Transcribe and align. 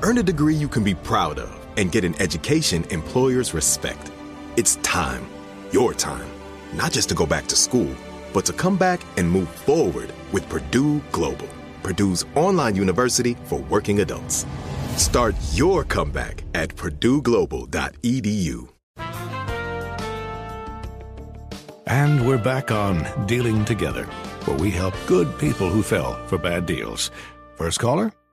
Earn 0.00 0.18
a 0.18 0.22
degree 0.22 0.54
you 0.54 0.68
can 0.68 0.84
be 0.84 0.94
proud 0.94 1.38
of 1.40 1.66
and 1.76 1.90
get 1.90 2.04
an 2.04 2.14
education 2.22 2.84
employers 2.90 3.52
respect. 3.52 4.12
It's 4.56 4.76
time, 4.76 5.26
your 5.72 5.92
time, 5.92 6.28
not 6.72 6.92
just 6.92 7.08
to 7.08 7.16
go 7.16 7.26
back 7.26 7.48
to 7.48 7.56
school, 7.56 7.92
but 8.32 8.44
to 8.44 8.52
come 8.52 8.76
back 8.76 9.00
and 9.16 9.28
move 9.28 9.48
forward 9.48 10.12
with 10.30 10.48
Purdue 10.48 11.00
Global, 11.10 11.48
Purdue's 11.82 12.24
online 12.36 12.76
university 12.76 13.36
for 13.44 13.58
working 13.62 13.98
adults. 14.00 14.46
Start 14.96 15.34
your 15.52 15.82
comeback 15.82 16.44
at 16.54 16.68
purdueglobal.edu. 16.76 18.68
And 21.86 22.24
we're 22.24 22.38
back 22.38 22.70
on 22.70 23.26
Dealing 23.26 23.64
Together, 23.64 24.04
where 24.44 24.58
we 24.58 24.70
help 24.70 24.94
good 25.06 25.36
people 25.38 25.68
who 25.68 25.82
fell 25.82 26.24
for 26.28 26.38
bad 26.38 26.66
deals. 26.66 27.10
First 27.56 27.80
caller? 27.80 28.12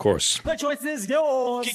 Of 0.00 0.04
course. 0.04 0.38
The 0.38 0.56
choice 0.56 0.82
is 0.82 1.10
yours. 1.10 1.68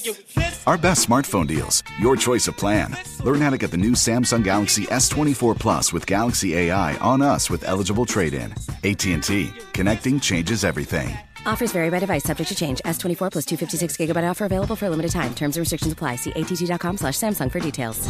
Our 0.66 0.76
best 0.76 1.08
smartphone 1.08 1.46
deals. 1.46 1.84
Your 2.00 2.16
choice 2.16 2.48
of 2.48 2.56
plan. 2.56 2.96
Learn 3.22 3.40
how 3.40 3.50
to 3.50 3.56
get 3.56 3.70
the 3.70 3.76
new 3.76 3.92
Samsung 3.92 4.42
Galaxy 4.42 4.82
S24 4.86 5.56
Plus 5.56 5.92
with 5.92 6.04
Galaxy 6.06 6.56
AI 6.56 6.96
on 6.96 7.22
us 7.22 7.48
with 7.48 7.62
eligible 7.62 8.04
trade-in. 8.04 8.52
AT&T. 8.82 9.50
Connecting 9.74 10.18
changes 10.18 10.64
everything. 10.64 11.16
Offers 11.46 11.70
vary 11.70 11.88
by 11.88 12.00
device, 12.00 12.24
subject 12.24 12.48
to 12.48 12.56
change. 12.56 12.80
S24 12.84 13.30
plus 13.30 13.46
256 13.46 13.96
gigabyte 13.96 14.28
offer 14.28 14.46
available 14.46 14.74
for 14.74 14.86
a 14.86 14.90
limited 14.90 15.12
time. 15.12 15.32
Terms 15.32 15.56
and 15.56 15.60
restrictions 15.60 15.92
apply. 15.92 16.16
See 16.16 16.32
att.com 16.32 16.96
slash 16.96 17.14
Samsung 17.14 17.52
for 17.52 17.60
details. 17.60 18.08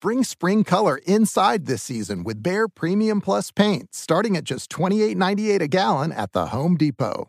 Bring 0.00 0.22
spring 0.22 0.62
color 0.62 1.00
inside 1.04 1.66
this 1.66 1.82
season 1.82 2.22
with 2.22 2.44
Behr 2.44 2.68
Premium 2.72 3.20
Plus 3.20 3.50
paint, 3.50 3.92
starting 3.92 4.36
at 4.36 4.44
just 4.44 4.70
$28.98 4.70 5.62
a 5.62 5.66
gallon 5.66 6.12
at 6.12 6.30
the 6.30 6.46
Home 6.46 6.76
Depot. 6.76 7.28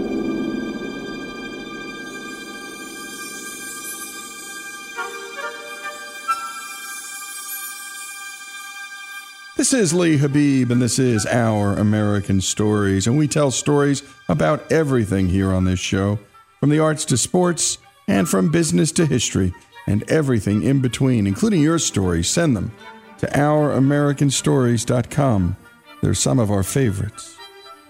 This 9.61 9.73
is 9.73 9.93
Lee 9.93 10.17
Habib, 10.17 10.71
and 10.71 10.81
this 10.81 10.97
is 10.97 11.27
Our 11.27 11.73
American 11.73 12.41
Stories. 12.41 13.05
And 13.05 13.15
we 13.15 13.27
tell 13.27 13.51
stories 13.51 14.01
about 14.27 14.71
everything 14.71 15.29
here 15.29 15.53
on 15.53 15.65
this 15.65 15.79
show 15.79 16.17
from 16.59 16.71
the 16.71 16.79
arts 16.79 17.05
to 17.05 17.15
sports, 17.15 17.77
and 18.07 18.27
from 18.27 18.49
business 18.49 18.91
to 18.93 19.05
history, 19.05 19.53
and 19.85 20.01
everything 20.09 20.63
in 20.63 20.81
between, 20.81 21.27
including 21.27 21.61
your 21.61 21.77
stories. 21.77 22.27
Send 22.27 22.57
them 22.57 22.71
to 23.19 23.27
OurAmericanStories.com. 23.27 25.55
They're 26.01 26.15
some 26.15 26.39
of 26.39 26.49
our 26.49 26.63
favorites. 26.63 27.37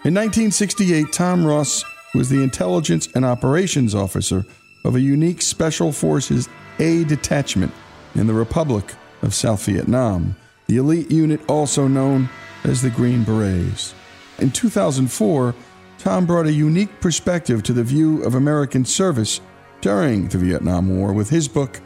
In 0.04 0.14
1968, 0.14 1.14
Tom 1.14 1.46
Ross 1.46 1.86
was 2.14 2.28
the 2.28 2.44
intelligence 2.44 3.08
and 3.16 3.24
operations 3.24 3.96
officer 3.96 4.44
of 4.84 4.96
a 4.96 5.00
unique 5.00 5.42
Special 5.42 5.94
Forces 5.94 6.50
A 6.80 7.06
detachment 7.06 7.72
in 8.16 8.28
the 8.28 8.34
Republic 8.34 8.94
of 9.22 9.34
South 9.34 9.64
Vietnam 9.64 10.36
the 10.72 10.78
elite 10.78 11.12
unit 11.12 11.42
also 11.50 11.86
known 11.86 12.30
as 12.64 12.82
the 12.82 12.90
Green 12.90 13.26
Berets. 13.26 13.94
In 14.40 14.52
2004, 14.52 15.54
Tom 15.98 16.26
brought 16.26 16.46
a 16.46 16.54
unique 16.54 17.02
perspective 17.02 17.62
to 17.64 17.74
the 17.74 17.84
view 17.84 18.24
of 18.24 18.36
American 18.36 18.86
service 18.86 19.42
during 19.82 20.30
the 20.30 20.38
Vietnam 20.38 20.98
War 20.98 21.12
with 21.12 21.30
his 21.30 21.50
book, 21.50 21.82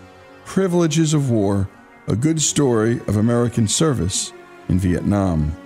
Privileges 0.46 1.16
of 1.16 1.32
War 1.32 1.68
A 2.08 2.16
Good 2.16 2.40
Story 2.40 3.00
of 3.08 3.18
American 3.18 3.68
Service 3.68 4.32
in 4.70 4.78
Vietnam. 4.78 5.58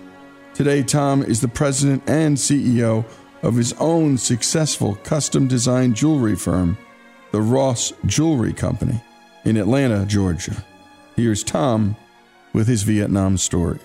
Today, 0.53 0.81
Tom 0.81 1.21
is 1.21 1.41
the 1.41 1.49
president 1.49 2.01
and 2.07 2.37
CEO 2.37 3.03
of 3.43 3.57
his 3.57 3.73
own 3.79 4.17
successful 4.17 4.95
custom 5.03 5.45
design 5.49 5.93
jewelry 5.93 6.37
firm, 6.37 6.77
the 7.33 7.41
Ross 7.41 7.91
Jewelry 8.05 8.53
Company, 8.53 9.03
in 9.43 9.57
Atlanta, 9.57 10.05
Georgia. 10.05 10.63
Here's 11.17 11.43
Tom 11.43 11.97
with 12.53 12.67
his 12.67 12.83
Vietnam 12.83 13.37
story. 13.37 13.79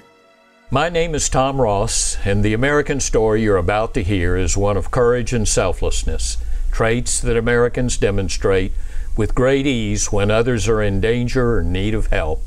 My 0.70 0.88
name 0.88 1.14
is 1.14 1.28
Tom 1.28 1.60
Ross, 1.60 2.16
and 2.24 2.44
the 2.44 2.54
American 2.54 2.98
story 2.98 3.42
you're 3.42 3.56
about 3.56 3.94
to 3.94 4.02
hear 4.02 4.36
is 4.36 4.56
one 4.56 4.76
of 4.76 4.90
courage 4.90 5.32
and 5.32 5.46
selflessness, 5.46 6.38
traits 6.72 7.20
that 7.20 7.36
Americans 7.36 7.96
demonstrate 7.96 8.72
with 9.16 9.34
great 9.34 9.66
ease 9.66 10.10
when 10.10 10.30
others 10.30 10.66
are 10.68 10.82
in 10.82 11.00
danger 11.00 11.58
or 11.58 11.62
need 11.62 11.94
of 11.94 12.08
help. 12.08 12.42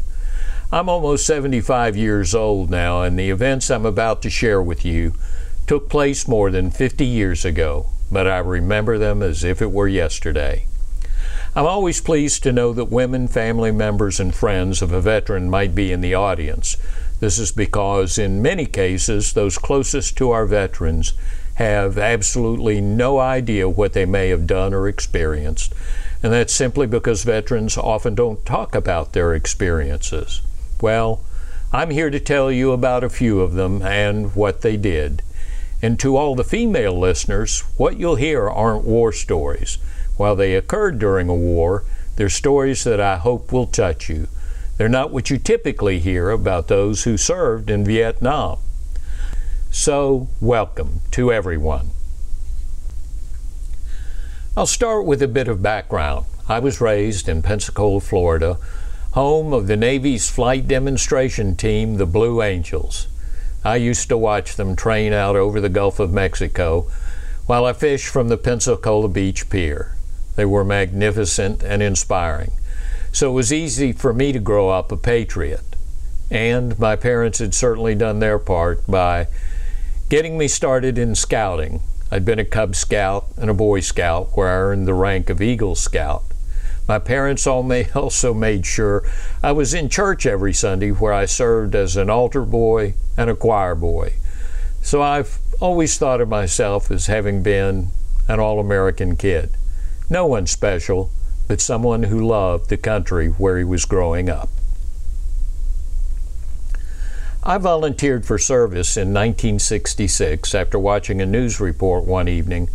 I'm 0.71 0.89
almost 0.89 1.25
75 1.25 1.95
years 1.95 2.36
old 2.36 2.69
now, 2.69 3.03
and 3.03 3.18
the 3.18 3.30
events 3.30 3.71
I'm 3.71 3.86
about 3.86 4.21
to 4.24 4.30
share 4.30 4.62
with 4.62 4.83
you 4.83 5.13
took 5.65 5.89
place 5.89 6.27
more 6.27 6.51
than 6.51 6.71
50 6.71 7.06
years 7.06 7.45
ago, 7.45 7.88
but 8.12 8.27
I 8.27 8.39
remember 8.39 8.97
them 8.97 9.24
as 9.24 9.45
if 9.45 9.62
it 9.62 9.71
were 9.71 9.88
yesterday. 9.88 10.65
I'm 11.55 11.65
always 11.65 12.01
pleased 12.01 12.44
to 12.44 12.51
know 12.51 12.73
that 12.73 12.85
women, 12.85 13.27
family 13.27 13.71
members, 13.71 14.19
and 14.19 14.33
friends 14.33 14.81
of 14.81 14.91
a 14.91 15.01
veteran 15.01 15.49
might 15.49 15.73
be 15.73 15.91
in 15.91 16.01
the 16.01 16.13
audience. 16.13 16.77
This 17.19 17.39
is 17.39 17.51
because, 17.51 18.17
in 18.17 18.41
many 18.41 18.65
cases, 18.65 19.33
those 19.33 19.57
closest 19.57 20.17
to 20.17 20.31
our 20.31 20.45
veterans 20.45 21.13
have 21.55 21.97
absolutely 21.97 22.79
no 22.79 23.17
idea 23.17 23.67
what 23.67 23.94
they 23.94 24.05
may 24.05 24.29
have 24.29 24.45
done 24.45 24.73
or 24.73 24.88
experienced. 24.88 25.73
And 26.21 26.31
that's 26.31 26.53
simply 26.53 26.85
because 26.85 27.23
veterans 27.23 27.77
often 27.77 28.13
don't 28.13 28.45
talk 28.45 28.75
about 28.75 29.13
their 29.13 29.33
experiences. 29.33 30.41
Well, 30.79 31.21
I'm 31.73 31.89
here 31.89 32.11
to 32.11 32.19
tell 32.19 32.51
you 32.51 32.71
about 32.71 33.03
a 33.03 33.09
few 33.09 33.41
of 33.41 33.53
them 33.53 33.81
and 33.81 34.35
what 34.35 34.61
they 34.61 34.77
did. 34.77 35.23
And 35.81 35.99
to 35.99 36.15
all 36.15 36.35
the 36.35 36.44
female 36.44 36.97
listeners, 36.97 37.61
what 37.77 37.97
you'll 37.97 38.15
hear 38.15 38.47
aren't 38.47 38.85
war 38.85 39.11
stories. 39.11 39.79
While 40.18 40.36
they 40.36 40.56
occurred 40.56 40.98
during 41.00 41.30
a 41.30 41.36
war, 41.36 41.84
they're 42.16 42.30
stories 42.30 42.84
that 42.84 43.00
I 43.00 43.18
hope 43.18 43.54
will 43.54 43.68
touch 43.68 44.10
you. 44.10 44.28
They're 44.78 44.90
not 44.90 45.12
what 45.12 45.30
you 45.30 45.38
typically 45.38 46.00
hear 46.00 46.31
about 46.31 46.68
those 46.68 47.04
who 47.04 47.18
served 47.18 47.69
in 47.69 47.86
Vietnam. 47.86 48.58
So, 49.69 50.28
welcome 50.42 51.02
to 51.12 51.31
everyone. 51.31 51.92
I'll 54.56 54.66
start 54.66 55.06
with 55.06 55.22
a 55.22 55.28
bit 55.28 55.48
of 55.48 55.62
background. 55.62 56.25
I 56.50 56.58
was 56.60 56.81
raised 56.81 57.30
in 57.30 57.44
Pensacola, 57.44 58.00
Florida, 58.00 58.58
home 59.12 59.54
of 59.54 59.68
the 59.68 59.78
Navy's 59.78 60.31
flight 60.31 60.68
demonstration 60.68 61.56
team, 61.56 61.98
the 61.98 62.08
Blue 62.08 62.42
Angels. 62.42 63.08
I 63.64 63.75
used 63.75 64.10
to 64.10 64.18
watch 64.18 64.56
them 64.56 64.75
train 64.75 65.14
out 65.14 65.36
over 65.36 65.62
the 65.62 65.69
Gulf 65.69 66.00
of 66.00 66.12
Mexico 66.12 66.90
while 67.46 67.66
I 67.66 67.74
fished 67.74 68.08
from 68.08 68.30
the 68.30 68.38
Pensacola 68.38 69.10
Beach 69.10 69.50
Pier. 69.50 69.96
They 70.38 70.45
were 70.45 70.63
magnificent 70.63 71.63
and 71.63 71.81
inspiring. 71.81 72.51
So 73.12 73.31
it 73.31 73.34
was 73.34 73.51
easy 73.51 73.92
for 73.92 74.13
me 74.13 74.31
to 74.31 74.39
grow 74.39 74.69
up 74.69 74.92
a 74.92 74.98
patriot. 74.98 75.75
And 76.30 76.78
my 76.78 76.95
parents 76.95 77.39
had 77.39 77.56
certainly 77.56 77.95
done 77.95 78.19
their 78.19 78.38
part 78.38 78.86
by 78.86 79.28
getting 80.10 80.38
me 80.38 80.48
started 80.48 81.00
in 81.00 81.16
scouting. 81.16 81.81
I'd 82.12 82.24
been 82.24 82.38
a 82.38 82.45
Cub 82.45 82.75
Scout 82.75 83.25
and 83.36 83.50
a 83.50 83.54
Boy 83.56 83.80
Scout, 83.80 84.38
where 84.38 84.48
I 84.48 84.57
earned 84.57 84.88
the 84.88 84.94
rank 84.94 85.31
of 85.31 85.42
Eagle 85.42 85.74
Scout. 85.74 86.24
My 86.88 87.00
parents 87.00 87.48
also 87.48 88.33
made 88.36 88.68
sure 88.68 89.04
I 89.42 89.54
was 89.54 89.74
in 89.74 89.90
church 89.90 90.28
every 90.28 90.54
Sunday, 90.54 90.92
where 90.92 91.13
I 91.13 91.25
served 91.25 91.74
as 91.74 91.98
an 91.98 92.12
altar 92.12 92.45
boy 92.45 92.94
and 93.18 93.31
a 93.31 93.36
choir 93.36 93.74
boy. 93.74 94.13
So 94.83 95.01
I've 95.01 95.40
always 95.60 95.98
thought 95.98 96.22
of 96.22 96.30
myself 96.30 96.92
as 96.92 97.07
having 97.07 97.42
been 97.42 97.88
an 98.28 98.40
all 98.40 98.60
American 98.60 99.16
kid. 99.16 99.56
No 100.09 100.25
one 100.25 100.48
special, 100.48 101.09
but 101.48 101.59
someone 101.59 102.04
who 102.04 102.25
loved 102.25 102.69
the 102.69 102.77
country 102.77 103.27
where 103.27 103.57
he 103.57 103.63
was 103.63 103.86
growing 103.86 104.30
up. 104.30 104.50
I 107.44 107.57
volunteered 107.57 108.25
for 108.25 108.38
service 108.38 108.98
in 108.98 109.13
1966 109.13 110.54
after 110.54 110.80
watching 110.80 111.21
a 111.21 111.25
news 111.25 111.59
report 111.59 112.06
one 112.06 112.27
evening 112.27 112.69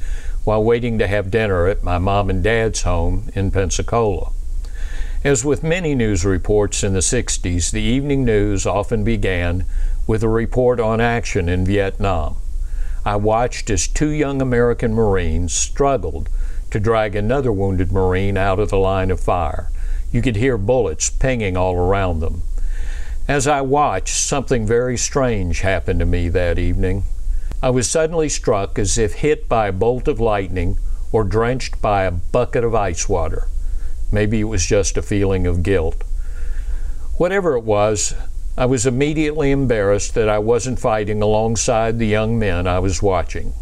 while 0.44 0.62
waiting 0.62 0.99
to 0.99 1.06
have 1.06 1.31
dinner 1.31 1.67
at 1.67 1.84
my 1.84 1.99
mom 1.99 2.31
and 2.31 2.43
dad's 2.43 2.82
home 2.82 3.31
in 3.34 3.50
Pensacola. 3.50 4.32
As 5.25 5.44
with 5.44 5.62
many 5.62 5.94
news 5.94 6.25
reports 6.25 6.82
in 6.82 6.94
the 6.94 6.99
60s, 6.99 7.70
the 7.70 7.81
evening 7.81 8.25
news 8.25 8.67
often 8.67 9.05
began 9.05 9.64
with 10.06 10.23
a 10.23 10.29
report 10.29 10.81
on 10.81 11.00
action 11.00 11.49
in 11.49 11.64
Vietnam. 11.64 12.37
I 13.05 13.17
watched 13.17 13.70
as 13.70 13.87
two 13.87 14.11
young 14.11 14.43
American 14.43 14.94
Marines 14.94 15.52
struggled 15.52 16.29
to 16.72 16.80
drag 16.80 17.14
another 17.14 17.52
wounded 17.52 17.92
Marine 17.92 18.38
out 18.38 18.58
of 18.58 18.70
the 18.70 18.78
line 18.78 19.10
of 19.10 19.20
fire. 19.20 19.70
You 20.10 20.22
could 20.22 20.36
hear 20.36 20.56
bullets 20.56 21.10
pinging 21.10 21.56
all 21.56 21.76
around 21.76 22.20
them. 22.20 22.42
As 23.28 23.46
I 23.46 23.60
watched, 23.60 24.16
something 24.16 24.66
very 24.66 24.96
strange 24.96 25.60
happened 25.60 26.00
to 26.00 26.06
me 26.06 26.28
that 26.30 26.58
evening. 26.58 27.04
I 27.62 27.70
was 27.70 27.88
suddenly 27.88 28.28
struck 28.28 28.78
as 28.78 28.96
if 28.96 29.14
hit 29.14 29.48
by 29.48 29.69
a 29.69 29.72
bolt 29.72 30.08
of 30.08 30.19
lightning 30.19 30.78
or 31.12 31.24
drenched 31.24 31.80
by 31.82 32.04
a 32.04 32.10
bucket 32.10 32.64
of 32.64 32.74
ice 32.74 33.06
water. 33.06 33.48
Maybe 34.10 34.40
it 34.40 34.44
was 34.44 34.66
just 34.66 34.96
a 34.96 35.02
feeling 35.02 35.46
of 35.46 35.62
guilt. 35.62 36.02
Whatever 37.19 37.54
it 37.54 37.64
was, 37.64 38.14
I 38.56 38.64
was 38.64 38.86
immediately 38.86 39.50
embarrassed 39.50 40.14
that 40.14 40.28
I 40.28 40.38
wasn't 40.38 40.80
fighting 40.80 41.22
alongside 41.22 41.98
the 41.98 42.06
young 42.06 42.38
men 42.38 42.66
I 42.66 42.78
was 42.78 43.02
watching. 43.02 43.52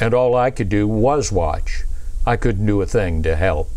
And 0.00 0.14
all 0.14 0.36
I 0.36 0.50
could 0.50 0.68
do 0.68 0.86
was 0.86 1.32
watch. 1.32 1.84
I 2.26 2.36
couldn't 2.36 2.66
do 2.66 2.80
a 2.80 2.86
thing 2.86 3.22
to 3.22 3.36
help. 3.36 3.70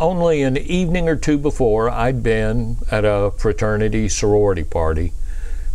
Only 0.00 0.42
an 0.42 0.56
evening 0.56 1.08
or 1.08 1.16
two 1.16 1.38
before, 1.38 1.90
I'd 1.90 2.22
been 2.22 2.78
at 2.90 3.04
a 3.04 3.32
fraternity 3.36 4.08
sorority 4.08 4.64
party, 4.64 5.12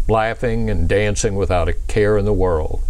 laughing 0.08 0.70
and 0.70 0.88
dancing 0.88 1.36
without 1.36 1.68
a 1.68 1.74
care 1.74 2.18
in 2.18 2.26
the 2.26 2.34
world. 2.34 2.82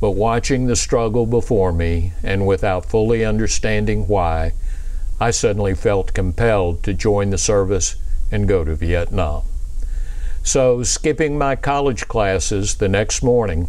But 0.00 0.12
watching 0.12 0.66
the 0.66 0.76
struggle 0.76 1.26
before 1.26 1.72
me, 1.72 2.12
and 2.22 2.46
without 2.46 2.86
fully 2.86 3.24
understanding 3.24 4.08
why, 4.08 4.52
I 5.20 5.30
suddenly 5.30 5.74
felt 5.74 6.14
compelled 6.14 6.82
to 6.82 6.94
join 6.94 7.30
the 7.30 7.38
service 7.38 7.96
and 8.32 8.48
go 8.48 8.64
to 8.64 8.74
Vietnam. 8.74 9.42
So, 10.42 10.82
skipping 10.82 11.38
my 11.38 11.56
college 11.56 12.08
classes 12.08 12.74
the 12.74 12.88
next 12.88 13.22
morning, 13.22 13.68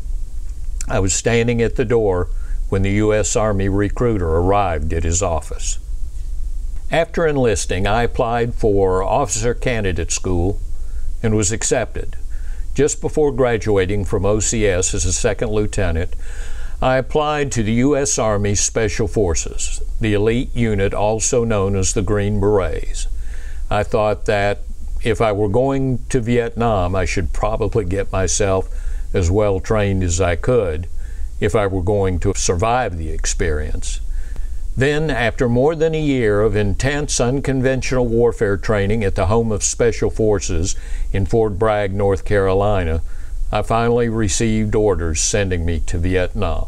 I 0.87 0.99
was 0.99 1.13
standing 1.13 1.61
at 1.61 1.75
the 1.75 1.85
door 1.85 2.29
when 2.69 2.81
the 2.81 2.91
U.S. 2.91 3.35
Army 3.35 3.69
recruiter 3.69 4.29
arrived 4.29 4.91
at 4.93 5.03
his 5.03 5.21
office. 5.21 5.79
After 6.91 7.25
enlisting, 7.27 7.87
I 7.87 8.03
applied 8.03 8.53
for 8.53 9.03
Officer 9.03 9.53
Candidate 9.53 10.11
School 10.11 10.59
and 11.21 11.35
was 11.35 11.51
accepted. 11.51 12.15
Just 12.73 13.01
before 13.01 13.31
graduating 13.31 14.05
from 14.05 14.23
OCS 14.23 14.93
as 14.93 15.05
a 15.05 15.13
second 15.13 15.49
lieutenant, 15.49 16.15
I 16.81 16.97
applied 16.97 17.51
to 17.53 17.63
the 17.63 17.73
U.S. 17.73 18.19
Army 18.19 18.53
Special 18.53 19.07
Forces, 19.07 19.81
the 19.99 20.13
elite 20.13 20.53
unit 20.55 20.93
also 20.93 21.43
known 21.43 21.75
as 21.75 21.93
the 21.93 22.01
Green 22.01 22.39
Berets. 22.39 23.07
I 23.69 23.83
thought 23.83 24.25
that 24.25 24.59
if 25.03 25.21
I 25.21 25.31
were 25.31 25.49
going 25.49 25.99
to 26.09 26.19
Vietnam, 26.19 26.95
I 26.95 27.05
should 27.05 27.31
probably 27.33 27.85
get 27.85 28.11
myself 28.11 28.69
as 29.13 29.31
well 29.31 29.59
trained 29.59 30.03
as 30.03 30.19
I 30.19 30.35
could 30.35 30.87
if 31.39 31.55
I 31.55 31.67
were 31.67 31.81
going 31.81 32.19
to 32.19 32.33
survive 32.35 32.97
the 32.97 33.09
experience. 33.09 33.99
Then, 34.77 35.09
after 35.09 35.47
more 35.47 35.73
than 35.73 35.95
a 35.95 36.01
year 36.01 36.41
of 36.41 36.55
intense 36.55 37.21
unconventional 37.21 38.07
warfare 38.07 38.57
training 38.57 39.05
at 39.05 39.15
the 39.15 39.27
home 39.27 39.51
of 39.51 39.63
Special 39.63 40.09
Forces 40.09 40.75
in 41.13 41.25
Fort 41.25 41.57
Bragg, 41.57 41.93
North 41.93 42.25
Carolina, 42.25 43.01
I 43.53 43.61
finally 43.61 44.09
received 44.09 44.75
orders 44.75 45.21
sending 45.21 45.65
me 45.65 45.79
to 45.81 45.97
Vietnam. 45.97 46.67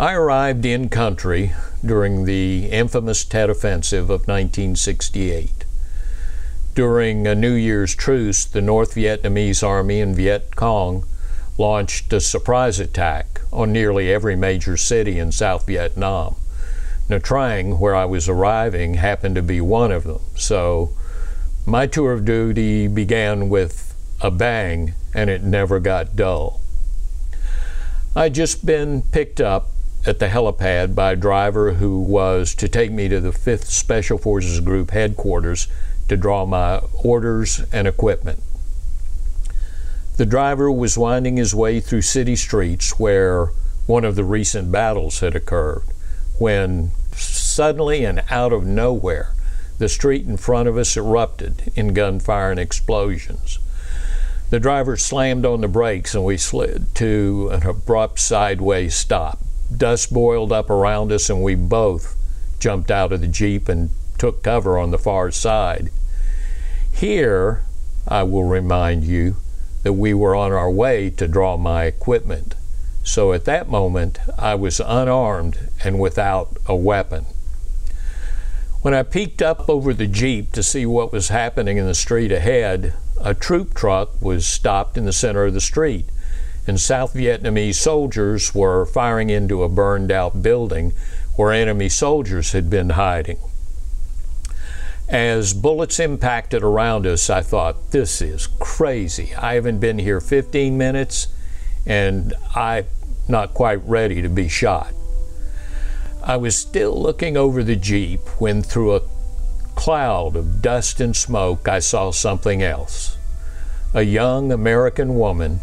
I 0.00 0.14
arrived 0.14 0.64
in 0.64 0.88
country 0.88 1.52
during 1.84 2.24
the 2.24 2.70
infamous 2.70 3.24
Tet 3.24 3.50
Offensive 3.50 4.04
of 4.04 4.28
1968. 4.28 5.64
During 6.74 7.26
a 7.26 7.34
New 7.34 7.52
Year's 7.52 7.94
truce, 7.94 8.44
the 8.44 8.62
North 8.62 8.94
Vietnamese 8.94 9.66
Army 9.66 10.00
and 10.00 10.16
Viet 10.16 10.56
Cong 10.56 11.04
launched 11.58 12.12
a 12.12 12.20
surprise 12.20 12.78
attack 12.78 13.40
on 13.52 13.72
nearly 13.72 14.12
every 14.12 14.36
major 14.36 14.76
city 14.76 15.18
in 15.18 15.32
South 15.32 15.66
Vietnam. 15.66 16.36
Nha 17.08 17.20
Trang, 17.20 17.78
where 17.78 17.96
I 17.96 18.04
was 18.04 18.28
arriving, 18.28 18.94
happened 18.94 19.34
to 19.34 19.42
be 19.42 19.60
one 19.60 19.90
of 19.90 20.04
them. 20.04 20.20
So 20.36 20.90
my 21.66 21.86
tour 21.86 22.12
of 22.12 22.24
duty 22.24 22.86
began 22.86 23.48
with 23.48 23.94
a 24.20 24.30
bang 24.30 24.94
and 25.14 25.28
it 25.28 25.42
never 25.42 25.80
got 25.80 26.16
dull. 26.16 26.60
I'd 28.14 28.34
just 28.34 28.64
been 28.64 29.02
picked 29.02 29.40
up 29.40 29.68
at 30.06 30.18
the 30.18 30.28
helipad 30.28 30.94
by 30.94 31.12
a 31.12 31.16
driver 31.16 31.74
who 31.74 32.00
was 32.00 32.54
to 32.54 32.68
take 32.68 32.90
me 32.90 33.08
to 33.08 33.20
the 33.20 33.30
5th 33.30 33.64
Special 33.64 34.16
Forces 34.16 34.60
Group 34.60 34.90
headquarters 34.90 35.68
to 36.08 36.16
draw 36.16 36.46
my 36.46 36.78
orders 37.04 37.64
and 37.72 37.86
equipment. 37.86 38.40
The 40.18 40.26
driver 40.26 40.68
was 40.68 40.98
winding 40.98 41.36
his 41.36 41.54
way 41.54 41.78
through 41.78 42.02
city 42.02 42.34
streets 42.34 42.98
where 42.98 43.52
one 43.86 44.04
of 44.04 44.16
the 44.16 44.24
recent 44.24 44.72
battles 44.72 45.20
had 45.20 45.36
occurred 45.36 45.84
when 46.40 46.90
suddenly 47.12 48.04
and 48.04 48.24
out 48.28 48.52
of 48.52 48.66
nowhere 48.66 49.32
the 49.78 49.88
street 49.88 50.26
in 50.26 50.36
front 50.36 50.68
of 50.68 50.76
us 50.76 50.96
erupted 50.96 51.70
in 51.76 51.94
gunfire 51.94 52.50
and 52.50 52.58
explosions. 52.58 53.60
The 54.50 54.58
driver 54.58 54.96
slammed 54.96 55.46
on 55.46 55.60
the 55.60 55.68
brakes 55.68 56.16
and 56.16 56.24
we 56.24 56.36
slid 56.36 56.92
to 56.96 57.50
an 57.52 57.64
abrupt 57.64 58.18
sideways 58.18 58.96
stop. 58.96 59.38
Dust 59.74 60.12
boiled 60.12 60.50
up 60.50 60.68
around 60.68 61.12
us 61.12 61.30
and 61.30 61.44
we 61.44 61.54
both 61.54 62.16
jumped 62.58 62.90
out 62.90 63.12
of 63.12 63.20
the 63.20 63.28
Jeep 63.28 63.68
and 63.68 63.90
took 64.18 64.42
cover 64.42 64.78
on 64.78 64.90
the 64.90 64.98
far 64.98 65.30
side. 65.30 65.90
Here, 66.92 67.62
I 68.08 68.24
will 68.24 68.42
remind 68.42 69.04
you, 69.04 69.36
that 69.88 69.94
we 69.94 70.12
were 70.12 70.34
on 70.34 70.52
our 70.52 70.70
way 70.70 71.08
to 71.08 71.26
draw 71.26 71.56
my 71.56 71.84
equipment. 71.84 72.54
So 73.02 73.32
at 73.32 73.46
that 73.46 73.70
moment, 73.70 74.18
I 74.36 74.54
was 74.54 74.80
unarmed 74.80 75.70
and 75.82 75.98
without 75.98 76.58
a 76.66 76.76
weapon. 76.76 77.24
When 78.82 78.92
I 78.92 79.02
peeked 79.02 79.40
up 79.40 79.66
over 79.66 79.94
the 79.94 80.06
Jeep 80.06 80.52
to 80.52 80.62
see 80.62 80.84
what 80.84 81.10
was 81.10 81.28
happening 81.28 81.78
in 81.78 81.86
the 81.86 81.94
street 81.94 82.30
ahead, 82.30 82.92
a 83.18 83.32
troop 83.32 83.72
truck 83.72 84.20
was 84.20 84.44
stopped 84.46 84.98
in 84.98 85.06
the 85.06 85.12
center 85.14 85.46
of 85.46 85.54
the 85.54 85.58
street, 85.58 86.04
and 86.66 86.78
South 86.78 87.14
Vietnamese 87.14 87.76
soldiers 87.76 88.54
were 88.54 88.84
firing 88.84 89.30
into 89.30 89.62
a 89.62 89.70
burned 89.70 90.12
out 90.12 90.42
building 90.42 90.92
where 91.34 91.50
enemy 91.50 91.88
soldiers 91.88 92.52
had 92.52 92.68
been 92.68 92.90
hiding. 92.90 93.38
As 95.08 95.54
bullets 95.54 95.98
impacted 96.00 96.62
around 96.62 97.06
us, 97.06 97.30
I 97.30 97.40
thought, 97.40 97.92
this 97.92 98.20
is 98.20 98.46
crazy. 98.58 99.34
I 99.34 99.54
haven't 99.54 99.78
been 99.78 99.98
here 99.98 100.20
15 100.20 100.76
minutes 100.76 101.28
and 101.86 102.34
I'm 102.54 102.84
not 103.26 103.54
quite 103.54 103.82
ready 103.86 104.20
to 104.20 104.28
be 104.28 104.48
shot. 104.48 104.92
I 106.22 106.36
was 106.36 106.56
still 106.56 107.00
looking 107.00 107.38
over 107.38 107.62
the 107.62 107.76
Jeep 107.76 108.20
when, 108.38 108.62
through 108.62 108.96
a 108.96 109.02
cloud 109.74 110.36
of 110.36 110.60
dust 110.60 111.00
and 111.00 111.16
smoke, 111.16 111.68
I 111.68 111.78
saw 111.78 112.10
something 112.10 112.62
else. 112.62 113.16
A 113.94 114.02
young 114.02 114.52
American 114.52 115.14
woman 115.14 115.60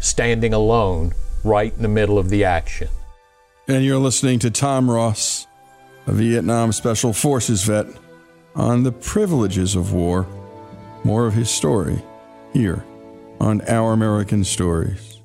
standing 0.00 0.54
alone 0.54 1.12
right 1.44 1.74
in 1.74 1.82
the 1.82 1.88
middle 1.88 2.18
of 2.18 2.30
the 2.30 2.44
action. 2.44 2.88
And 3.68 3.84
you're 3.84 3.98
listening 3.98 4.38
to 4.40 4.50
Tom 4.50 4.90
Ross, 4.90 5.46
a 6.06 6.12
Vietnam 6.12 6.72
Special 6.72 7.12
Forces 7.12 7.64
vet, 7.64 7.86
on 8.54 8.82
the 8.82 8.92
privileges 8.92 9.74
of 9.74 9.92
war. 9.92 10.26
More 11.04 11.26
of 11.26 11.34
his 11.34 11.50
story 11.50 12.02
here 12.52 12.84
on 13.40 13.60
Our 13.68 13.92
American 13.92 14.44
Stories. 14.44 15.20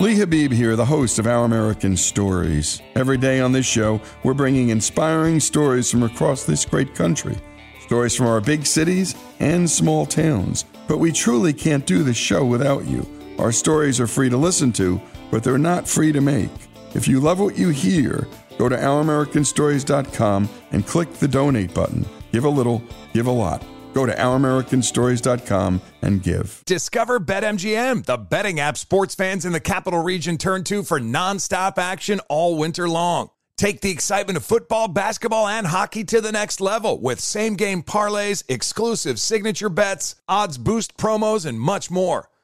Lee 0.00 0.16
Habib 0.16 0.50
here, 0.50 0.76
the 0.76 0.86
host 0.86 1.18
of 1.18 1.26
Our 1.26 1.44
American 1.44 1.94
Stories. 1.96 2.80
Every 2.94 3.18
day 3.18 3.40
on 3.40 3.52
this 3.52 3.66
show, 3.66 4.00
we're 4.24 4.32
bringing 4.32 4.70
inspiring 4.70 5.40
stories 5.40 5.90
from 5.90 6.02
across 6.02 6.44
this 6.44 6.64
great 6.64 6.94
country. 6.94 7.36
Stories 7.82 8.16
from 8.16 8.26
our 8.26 8.40
big 8.40 8.64
cities 8.64 9.14
and 9.40 9.68
small 9.68 10.06
towns. 10.06 10.64
But 10.88 10.98
we 10.98 11.12
truly 11.12 11.52
can't 11.52 11.84
do 11.86 12.02
this 12.02 12.16
show 12.16 12.44
without 12.46 12.86
you. 12.86 13.06
Our 13.38 13.52
stories 13.52 14.00
are 14.00 14.06
free 14.06 14.30
to 14.30 14.36
listen 14.36 14.72
to, 14.72 15.00
but 15.30 15.44
they're 15.44 15.58
not 15.58 15.86
free 15.86 16.12
to 16.12 16.20
make. 16.20 16.50
If 16.94 17.06
you 17.06 17.20
love 17.20 17.38
what 17.38 17.58
you 17.58 17.68
hear, 17.68 18.26
go 18.60 18.68
to 18.68 18.76
ouramericanstories.com 18.76 20.46
and 20.72 20.86
click 20.86 21.10
the 21.14 21.26
donate 21.26 21.72
button. 21.72 22.04
Give 22.30 22.44
a 22.44 22.48
little, 22.50 22.82
give 23.14 23.26
a 23.26 23.30
lot. 23.30 23.64
Go 23.94 24.04
to 24.04 24.12
ouramericanstories.com 24.12 25.80
and 26.02 26.22
give. 26.22 26.62
Discover 26.66 27.20
BetMGM, 27.20 28.04
the 28.04 28.18
betting 28.18 28.60
app 28.60 28.76
sports 28.76 29.14
fans 29.14 29.46
in 29.46 29.52
the 29.52 29.60
capital 29.60 30.02
region 30.02 30.36
turn 30.36 30.64
to 30.64 30.82
for 30.82 31.00
nonstop 31.00 31.78
action 31.78 32.20
all 32.28 32.58
winter 32.58 32.86
long. 32.86 33.30
Take 33.56 33.80
the 33.80 33.90
excitement 33.90 34.36
of 34.36 34.44
football, 34.44 34.88
basketball, 34.88 35.48
and 35.48 35.66
hockey 35.66 36.04
to 36.04 36.20
the 36.20 36.32
next 36.32 36.60
level 36.60 37.00
with 37.00 37.18
same 37.18 37.54
game 37.56 37.82
parlays, 37.82 38.44
exclusive 38.46 39.18
signature 39.18 39.70
bets, 39.70 40.16
odds 40.28 40.58
boost 40.58 40.98
promos, 40.98 41.46
and 41.46 41.58
much 41.58 41.90
more. 41.90 42.29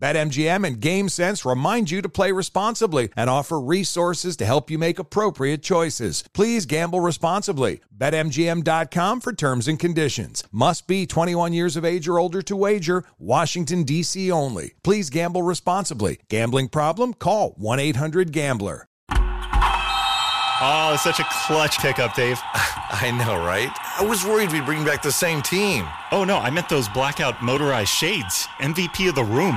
BetMGM 0.00 0.66
and 0.66 0.80
GameSense 0.80 1.48
remind 1.48 1.90
you 1.90 2.00
to 2.02 2.08
play 2.08 2.32
responsibly 2.32 3.10
and 3.16 3.28
offer 3.28 3.60
resources 3.60 4.36
to 4.36 4.46
help 4.46 4.70
you 4.70 4.78
make 4.78 4.98
appropriate 4.98 5.62
choices. 5.62 6.24
Please 6.32 6.66
gamble 6.66 7.00
responsibly. 7.00 7.80
BetMGM.com 7.96 9.20
for 9.20 9.32
terms 9.32 9.66
and 9.66 9.78
conditions. 9.78 10.44
Must 10.52 10.86
be 10.86 11.06
21 11.06 11.52
years 11.52 11.76
of 11.76 11.84
age 11.84 12.06
or 12.06 12.18
older 12.18 12.42
to 12.42 12.54
wager. 12.54 13.04
Washington, 13.18 13.82
D.C. 13.82 14.30
only. 14.30 14.74
Please 14.84 15.10
gamble 15.10 15.42
responsibly. 15.42 16.20
Gambling 16.28 16.68
problem? 16.68 17.12
Call 17.14 17.50
1 17.56 17.80
800 17.80 18.32
Gambler. 18.32 18.86
Oh, 20.60 20.96
such 21.00 21.20
a 21.20 21.26
clutch 21.30 21.78
pickup, 21.78 22.14
Dave. 22.14 22.40
I 22.54 23.12
know, 23.12 23.36
right? 23.44 23.70
I 23.98 24.04
was 24.04 24.24
worried 24.24 24.50
we'd 24.50 24.64
bring 24.64 24.84
back 24.84 25.02
the 25.02 25.12
same 25.12 25.40
team. 25.40 25.86
Oh, 26.10 26.24
no, 26.24 26.38
I 26.38 26.50
meant 26.50 26.68
those 26.68 26.88
blackout 26.88 27.42
motorized 27.42 27.90
shades. 27.90 28.48
MVP 28.58 29.08
of 29.08 29.14
the 29.14 29.22
room. 29.22 29.56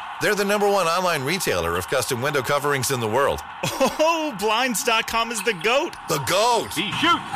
They're 0.21 0.35
the 0.35 0.45
number 0.45 0.69
one 0.69 0.85
online 0.85 1.23
retailer 1.23 1.75
of 1.75 1.87
custom 1.87 2.21
window 2.21 2.43
coverings 2.43 2.91
in 2.91 2.99
the 2.99 3.07
world. 3.07 3.39
Oh, 3.63 4.35
Blinds.com 4.39 5.31
is 5.31 5.41
the 5.43 5.53
GOAT. 5.53 5.95
The 6.09 6.19
GOAT! 6.29 6.67
He 6.75 6.91
shoots! 6.91 7.33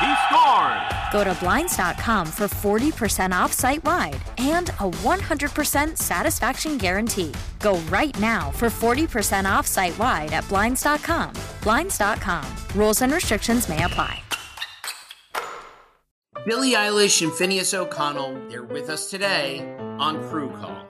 He 0.00 0.14
scores! 0.24 0.80
Go 1.12 1.24
to 1.24 1.36
Blinds.com 1.40 2.26
for 2.26 2.44
40% 2.48 3.32
off 3.32 3.52
site 3.52 3.84
wide 3.84 4.16
and 4.38 4.70
a 4.70 4.90
100% 4.90 5.98
satisfaction 5.98 6.78
guarantee. 6.78 7.34
Go 7.58 7.78
right 7.90 8.18
now 8.18 8.50
for 8.50 8.68
40% 8.68 9.44
off 9.44 9.66
site 9.66 9.98
wide 9.98 10.32
at 10.32 10.48
Blinds.com. 10.48 11.34
Blinds.com. 11.62 12.46
Rules 12.74 13.02
and 13.02 13.12
restrictions 13.12 13.68
may 13.68 13.84
apply. 13.84 14.22
Billie 16.46 16.72
Eilish 16.72 17.20
and 17.20 17.32
Finneas 17.32 17.74
O'Connell, 17.74 18.40
they're 18.48 18.64
with 18.64 18.88
us 18.88 19.10
today 19.10 19.60
on 19.98 20.26
Crew 20.30 20.48
Call. 20.48 20.89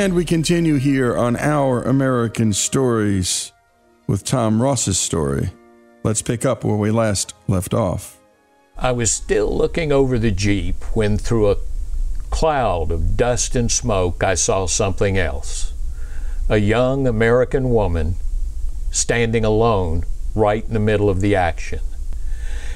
And 0.00 0.14
we 0.14 0.24
continue 0.24 0.76
here 0.76 1.14
on 1.14 1.36
Our 1.36 1.82
American 1.82 2.54
Stories 2.54 3.52
with 4.06 4.24
Tom 4.24 4.62
Ross's 4.62 4.98
story. 4.98 5.50
Let's 6.04 6.22
pick 6.22 6.46
up 6.46 6.64
where 6.64 6.78
we 6.78 6.90
last 6.90 7.34
left 7.48 7.74
off. 7.74 8.18
I 8.78 8.92
was 8.92 9.10
still 9.10 9.54
looking 9.54 9.92
over 9.92 10.18
the 10.18 10.30
Jeep 10.30 10.82
when, 10.96 11.18
through 11.18 11.50
a 11.50 11.58
cloud 12.30 12.90
of 12.90 13.18
dust 13.18 13.54
and 13.54 13.70
smoke, 13.70 14.24
I 14.24 14.36
saw 14.36 14.64
something 14.64 15.18
else. 15.18 15.74
A 16.48 16.56
young 16.56 17.06
American 17.06 17.68
woman 17.68 18.14
standing 18.90 19.44
alone 19.44 20.04
right 20.34 20.64
in 20.64 20.72
the 20.72 20.80
middle 20.80 21.10
of 21.10 21.20
the 21.20 21.36
action. 21.36 21.80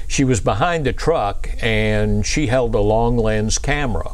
She 0.07 0.23
was 0.23 0.41
behind 0.41 0.85
the 0.85 0.93
truck 0.93 1.49
and 1.59 2.23
she 2.23 2.45
held 2.45 2.75
a 2.75 2.81
long 2.81 3.17
lens 3.17 3.57
camera. 3.57 4.11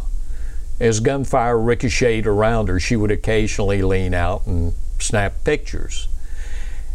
As 0.81 1.00
gunfire 1.00 1.59
ricocheted 1.59 2.25
around 2.25 2.67
her, 2.67 2.79
she 2.79 2.95
would 2.95 3.11
occasionally 3.11 3.83
lean 3.83 4.15
out 4.15 4.47
and 4.47 4.73
snap 4.97 5.43
pictures. 5.43 6.07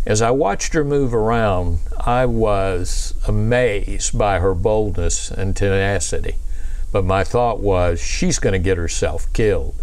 As 0.04 0.20
I 0.20 0.32
watched 0.32 0.72
her 0.72 0.82
move 0.82 1.14
around, 1.14 1.78
I 1.96 2.26
was 2.26 3.14
amazed 3.28 4.18
by 4.18 4.40
her 4.40 4.54
boldness 4.54 5.30
and 5.30 5.54
tenacity. 5.54 6.34
But 6.90 7.04
my 7.04 7.22
thought 7.22 7.60
was, 7.60 8.00
she's 8.00 8.40
going 8.40 8.54
to 8.54 8.58
get 8.58 8.76
herself 8.76 9.32
killed. 9.32 9.76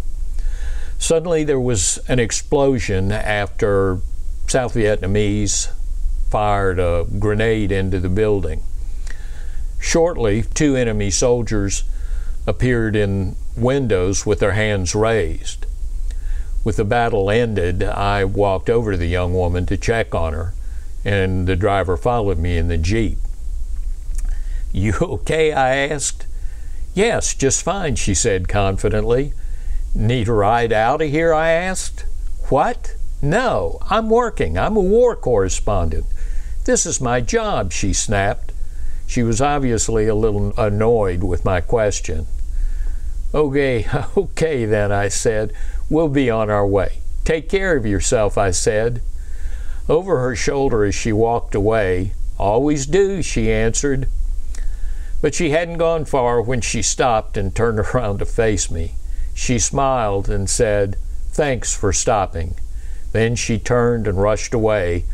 Suddenly, 0.98 1.44
there 1.44 1.58
was 1.58 1.96
an 2.06 2.18
explosion 2.18 3.10
after 3.10 4.00
South 4.46 4.74
Vietnamese 4.74 5.72
fired 6.28 6.78
a 6.78 7.06
grenade 7.18 7.72
into 7.72 8.00
the 8.00 8.10
building. 8.10 8.64
Shortly, 9.80 10.42
two 10.42 10.76
enemy 10.76 11.10
soldiers 11.10 11.84
appeared 12.46 12.96
in 12.96 13.36
windows 13.56 14.26
with 14.26 14.40
their 14.40 14.52
hands 14.52 14.94
raised. 14.94 15.66
With 16.64 16.76
the 16.76 16.84
battle 16.84 17.30
ended, 17.30 17.82
I 17.82 18.24
walked 18.24 18.70
over 18.70 18.92
to 18.92 18.96
the 18.96 19.06
young 19.06 19.34
woman 19.34 19.66
to 19.66 19.76
check 19.76 20.14
on 20.14 20.32
her, 20.32 20.54
and 21.04 21.46
the 21.46 21.56
driver 21.56 21.96
followed 21.96 22.38
me 22.38 22.56
in 22.56 22.68
the 22.68 22.78
Jeep. 22.78 23.18
You 24.72 24.94
okay? 25.02 25.52
I 25.52 25.76
asked. 25.76 26.26
Yes, 26.94 27.34
just 27.34 27.62
fine, 27.62 27.96
she 27.96 28.14
said 28.14 28.48
confidently. 28.48 29.32
Need 29.94 30.28
a 30.28 30.32
ride 30.32 30.72
out 30.72 31.02
of 31.02 31.10
here? 31.10 31.34
I 31.34 31.50
asked. 31.50 32.06
What? 32.48 32.96
No, 33.20 33.78
I'm 33.88 34.10
working. 34.10 34.58
I'm 34.58 34.76
a 34.76 34.80
war 34.80 35.16
correspondent. 35.16 36.06
This 36.64 36.86
is 36.86 37.00
my 37.00 37.20
job, 37.20 37.72
she 37.72 37.92
snapped. 37.92 38.52
She 39.06 39.22
was 39.22 39.40
obviously 39.40 40.06
a 40.06 40.14
little 40.14 40.52
annoyed 40.58 41.22
with 41.22 41.44
my 41.44 41.60
question. 41.60 42.26
Okay, 43.34 43.86
okay 44.16 44.64
then, 44.64 44.92
I 44.92 45.08
said. 45.08 45.52
We'll 45.90 46.08
be 46.08 46.30
on 46.30 46.48
our 46.48 46.66
way. 46.66 47.00
Take 47.24 47.48
care 47.48 47.76
of 47.76 47.84
yourself, 47.84 48.38
I 48.38 48.52
said. 48.52 49.02
Over 49.88 50.20
her 50.20 50.36
shoulder 50.36 50.84
as 50.84 50.94
she 50.94 51.12
walked 51.12 51.54
away, 51.54 52.12
Always 52.38 52.86
do, 52.86 53.22
she 53.22 53.52
answered. 53.52 54.08
But 55.20 55.34
she 55.34 55.50
hadn't 55.50 55.78
gone 55.78 56.04
far 56.04 56.42
when 56.42 56.60
she 56.60 56.82
stopped 56.82 57.36
and 57.36 57.54
turned 57.54 57.78
around 57.94 58.18
to 58.18 58.24
face 58.24 58.70
me. 58.70 58.94
She 59.34 59.58
smiled 59.58 60.28
and 60.28 60.48
said, 60.48 60.96
Thanks 61.30 61.74
for 61.74 61.92
stopping. 61.92 62.56
Then 63.12 63.36
she 63.36 63.58
turned 63.58 64.06
and 64.06 64.20
rushed 64.20 64.54
away 64.54 65.04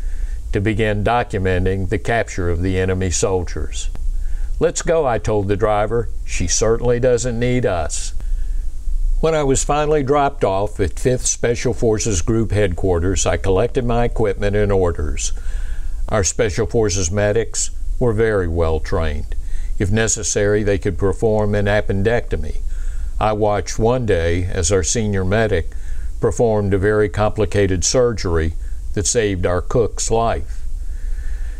to 0.53 0.59
begin 0.59 1.03
documenting 1.03 1.89
the 1.89 1.97
capture 1.97 2.49
of 2.49 2.61
the 2.61 2.77
enemy 2.77 3.11
soldiers. 3.11 3.89
Let's 4.61 4.83
go, 4.83 5.07
I 5.07 5.17
told 5.17 5.47
the 5.47 5.57
driver. 5.57 6.07
She 6.23 6.45
certainly 6.45 6.99
doesn't 6.99 7.39
need 7.39 7.65
us. 7.65 8.13
When 9.19 9.33
I 9.33 9.41
was 9.41 9.63
finally 9.63 10.03
dropped 10.03 10.43
off 10.43 10.79
at 10.79 10.97
5th 10.97 11.25
Special 11.25 11.73
Forces 11.73 12.21
Group 12.21 12.51
headquarters, 12.51 13.25
I 13.25 13.37
collected 13.37 13.85
my 13.85 14.03
equipment 14.03 14.55
and 14.55 14.71
orders. 14.71 15.33
Our 16.09 16.23
Special 16.23 16.67
Forces 16.67 17.09
medics 17.09 17.71
were 17.97 18.13
very 18.13 18.47
well 18.47 18.79
trained. 18.79 19.33
If 19.79 19.89
necessary, 19.89 20.61
they 20.61 20.77
could 20.77 20.99
perform 20.99 21.55
an 21.55 21.65
appendectomy. 21.65 22.57
I 23.19 23.33
watched 23.33 23.79
one 23.79 24.05
day 24.05 24.43
as 24.43 24.71
our 24.71 24.83
senior 24.83 25.25
medic 25.25 25.71
performed 26.19 26.75
a 26.75 26.77
very 26.77 27.09
complicated 27.09 27.83
surgery 27.83 28.53
that 28.93 29.07
saved 29.07 29.47
our 29.47 29.61
cook's 29.63 30.11
life. 30.11 30.60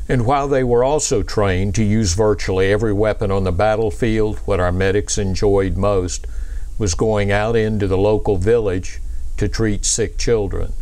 And 0.10 0.26
while 0.26 0.48
they 0.48 0.64
were 0.64 0.84
also 0.84 1.24
trained 1.24 1.76
to 1.76 1.84
use 1.84 2.14
virtually 2.14 2.72
every 2.72 2.94
weapon 2.94 3.32
on 3.32 3.44
the 3.44 3.52
battlefield, 3.52 4.40
what 4.40 4.60
our 4.60 4.72
medics 4.72 5.18
enjoyed 5.18 5.78
most 5.78 6.28
was 6.78 6.96
going 6.96 7.32
out 7.32 7.56
into 7.56 7.88
the 7.88 7.98
local 7.98 8.38
village 8.38 9.00
to 9.38 9.48
treat 9.48 9.86
sick 9.86 10.18
children. 10.18 10.74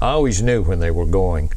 I 0.00 0.10
always 0.10 0.42
knew 0.42 0.62
when 0.62 0.80
they 0.80 0.90
were 0.90 1.06
going 1.06 1.52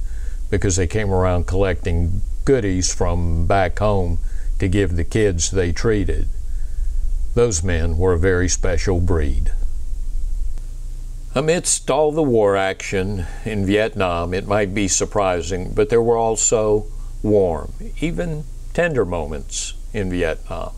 because 0.50 0.76
they 0.76 0.88
came 0.88 1.12
around 1.12 1.48
collecting 1.48 2.22
goodies 2.46 2.94
from 2.94 3.48
back 3.48 3.80
home 3.80 4.20
to 4.60 4.68
give 4.68 4.96
the 4.96 5.04
kids 5.04 5.52
they 5.52 5.72
treated. 5.72 6.28
Those 7.34 7.64
men 7.64 7.98
were 7.98 8.14
a 8.14 8.20
very 8.20 8.48
special 8.48 9.02
breed. 9.02 9.52
Amidst 11.36 11.92
all 11.92 12.12
the 12.12 12.24
war 12.24 12.56
action 12.56 13.26
in 13.44 13.66
Vietnam, 13.66 14.34
it 14.34 14.48
might 14.48 14.74
be 14.74 14.88
surprising, 14.88 15.74
but 15.74 15.90
there 15.90 16.02
were 16.02 16.18
also 16.18 16.86
warm, 17.22 17.74
even 18.00 18.46
tender 18.74 19.06
moments 19.06 19.74
in 19.94 20.10
Vietnam 20.10 20.72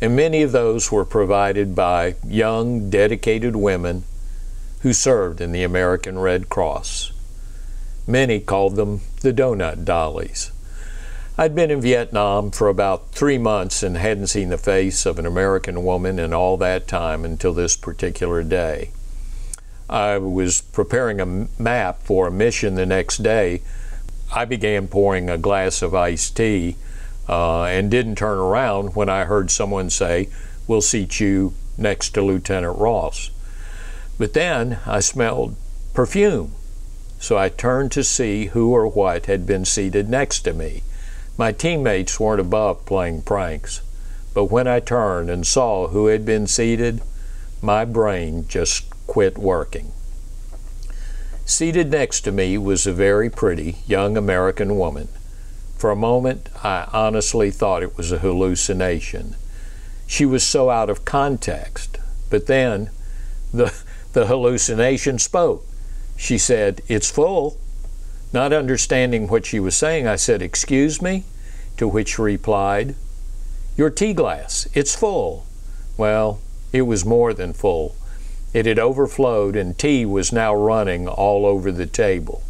and 0.00 0.14
many 0.14 0.42
of 0.42 0.52
those 0.52 0.92
were 0.92 1.04
provided 1.04 1.74
by 1.74 2.16
young, 2.26 2.90
dedicated 2.90 3.56
women 3.56 4.04
who 4.80 4.92
served 4.92 5.40
in 5.40 5.52
the 5.52 5.62
American 5.62 6.18
Red 6.18 6.48
Cross. 6.48 7.12
Many 8.06 8.40
called 8.40 8.76
them 8.76 9.00
the 9.22 9.32
Donut 9.32 9.84
Dollies. 9.84 10.52
I'd 11.38 11.54
been 11.54 11.70
in 11.70 11.80
Vietnam 11.80 12.50
for 12.50 12.68
about 12.68 13.12
three 13.12 13.38
months 13.38 13.82
and 13.82 13.96
hadn't 13.96 14.28
seen 14.28 14.48
the 14.48 14.58
face 14.58 15.04
of 15.06 15.18
an 15.18 15.26
American 15.26 15.84
woman 15.84 16.18
in 16.18 16.32
all 16.32 16.56
that 16.58 16.86
time 16.86 17.24
until 17.24 17.52
this 17.52 17.76
particular 17.76 18.42
day. 18.42 18.90
I 19.88 20.18
was 20.18 20.60
preparing 20.60 21.20
a 21.20 21.48
map 21.58 22.02
for 22.02 22.26
a 22.26 22.32
mission 22.32 22.74
the 22.74 22.86
next 22.86 23.22
day. 23.22 23.62
I 24.34 24.44
began 24.44 24.88
pouring 24.88 25.30
a 25.30 25.38
glass 25.38 25.80
of 25.82 25.94
iced 25.94 26.36
tea 26.36 26.76
uh, 27.28 27.64
and 27.64 27.90
didn't 27.90 28.16
turn 28.16 28.38
around 28.38 28.96
when 28.96 29.08
I 29.08 29.24
heard 29.24 29.50
someone 29.50 29.90
say, 29.90 30.28
We'll 30.66 30.80
seat 30.80 31.20
you 31.20 31.54
next 31.78 32.10
to 32.10 32.22
Lieutenant 32.22 32.78
Ross. 32.78 33.30
But 34.18 34.32
then 34.32 34.78
I 34.86 35.00
smelled 35.00 35.54
perfume, 35.94 36.52
so 37.20 37.38
I 37.38 37.48
turned 37.48 37.92
to 37.92 38.02
see 38.02 38.46
who 38.46 38.72
or 38.72 38.88
what 38.88 39.26
had 39.26 39.46
been 39.46 39.64
seated 39.64 40.08
next 40.08 40.40
to 40.40 40.52
me. 40.52 40.82
My 41.38 41.52
teammates 41.52 42.18
weren't 42.18 42.40
above 42.40 42.84
playing 42.86 43.22
pranks, 43.22 43.82
but 44.34 44.46
when 44.46 44.66
I 44.66 44.80
turned 44.80 45.30
and 45.30 45.46
saw 45.46 45.88
who 45.88 46.06
had 46.06 46.24
been 46.24 46.46
seated, 46.46 47.02
my 47.62 47.84
brain 47.84 48.46
just 48.48 48.86
quit 49.06 49.38
working. 49.38 49.92
Seated 51.44 51.90
next 51.90 52.22
to 52.22 52.32
me 52.32 52.58
was 52.58 52.86
a 52.86 52.92
very 52.92 53.30
pretty 53.30 53.76
young 53.86 54.16
American 54.16 54.76
woman. 54.76 55.08
For 55.76 55.90
a 55.90 55.96
moment, 55.96 56.48
I 56.64 56.88
honestly 56.92 57.50
thought 57.50 57.82
it 57.82 57.96
was 57.96 58.10
a 58.10 58.18
hallucination. 58.18 59.36
She 60.06 60.24
was 60.24 60.42
so 60.42 60.70
out 60.70 60.90
of 60.90 61.04
context. 61.04 61.98
But 62.30 62.46
then 62.46 62.90
the, 63.52 63.72
the 64.12 64.26
hallucination 64.26 65.18
spoke. 65.18 65.64
She 66.16 66.38
said, 66.38 66.80
It's 66.88 67.10
full. 67.10 67.58
Not 68.32 68.52
understanding 68.52 69.28
what 69.28 69.46
she 69.46 69.60
was 69.60 69.76
saying, 69.76 70.06
I 70.06 70.16
said, 70.16 70.42
Excuse 70.42 71.00
me? 71.00 71.24
To 71.76 71.86
which 71.86 72.16
she 72.16 72.22
replied, 72.22 72.94
Your 73.76 73.90
tea 73.90 74.14
glass, 74.14 74.66
it's 74.74 74.96
full. 74.96 75.46
Well, 75.96 76.40
it 76.72 76.82
was 76.82 77.04
more 77.04 77.32
than 77.32 77.52
full. 77.52 77.94
It 78.56 78.64
had 78.64 78.78
overflowed, 78.78 79.54
and 79.54 79.76
tea 79.76 80.06
was 80.06 80.32
now 80.32 80.54
running 80.54 81.06
all 81.06 81.44
over 81.44 81.70
the 81.70 81.84
table. 81.84 82.42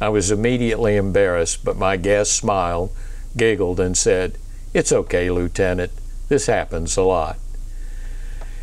I 0.00 0.08
was 0.08 0.30
immediately 0.30 0.96
embarrassed, 0.96 1.66
but 1.66 1.76
my 1.76 1.98
guest 1.98 2.32
smiled, 2.32 2.92
giggled, 3.36 3.78
and 3.78 3.94
said, 3.94 4.38
It's 4.72 4.90
okay, 4.90 5.30
Lieutenant. 5.30 5.92
This 6.30 6.46
happens 6.46 6.96
a 6.96 7.02
lot. 7.02 7.36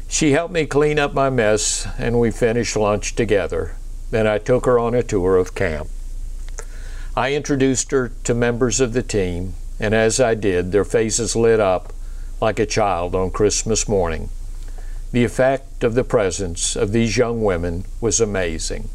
She 0.08 0.32
helped 0.32 0.56
me 0.56 0.65
clean 0.65 0.98
up 0.98 1.13
my 1.13 1.30
mess, 1.30 1.88
and 2.00 2.20
we 2.20 2.32
finished 2.32 2.76
lunch 2.76 3.13
together. 3.13 3.76
Then 4.10 4.26
I 4.26 4.39
took 4.39 4.65
her 4.65 4.80
on 4.80 4.96
a 4.96 5.04
tour 5.04 5.38
of 5.38 5.54
camp. 5.54 5.88
I 7.15 7.36
introduced 7.36 7.91
her 7.91 8.12
to 8.24 8.34
members 8.34 8.80
of 8.80 8.94
the 8.94 9.04
team, 9.04 9.54
and 9.80 9.94
as 9.94 10.20
I 10.20 10.34
did, 10.34 10.72
their 10.72 10.84
faces 10.84 11.36
lit 11.36 11.60
up 11.60 11.94
like 12.41 12.58
a 12.58 12.65
child 12.65 13.13
on 13.13 13.30
Christmas 13.30 13.88
morning. 13.88 14.32
The 15.12 15.24
effect 15.26 15.84
of 15.84 15.93
the 15.93 16.06
presence 16.06 16.76
of 16.76 16.93
these 16.93 17.17
young 17.17 17.43
women 17.43 17.86
was 18.00 18.21
amazing. 18.21 18.89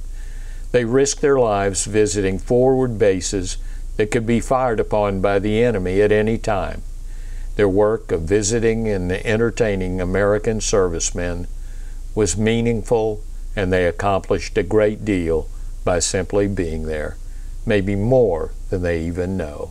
They 0.73 0.85
risked 0.85 1.21
their 1.21 1.39
lives 1.39 1.85
visiting 1.85 2.39
forward 2.39 2.99
bases 2.99 3.59
that 3.97 4.11
could 4.11 4.27
be 4.27 4.41
fired 4.41 4.81
upon 4.81 5.21
by 5.21 5.39
the 5.39 5.63
enemy 5.63 6.01
at 6.01 6.13
any 6.13 6.39
time. 6.39 6.83
Their 7.57 7.69
work 7.69 8.13
of 8.13 8.23
visiting 8.23 8.89
and 8.89 9.13
entertaining 9.13 10.01
American 10.01 10.61
servicemen 10.61 11.49
was 12.15 12.37
meaningful, 12.37 13.23
and 13.55 13.73
they 13.73 13.87
accomplished 13.87 14.57
a 14.59 14.63
great 14.63 15.05
deal 15.05 15.49
by 15.85 15.99
simply 15.99 16.49
being 16.49 16.85
there, 16.85 17.17
maybe 17.65 17.95
more 17.95 18.53
than 18.71 18.83
they 18.83 19.03
even 19.03 19.37
know. 19.37 19.71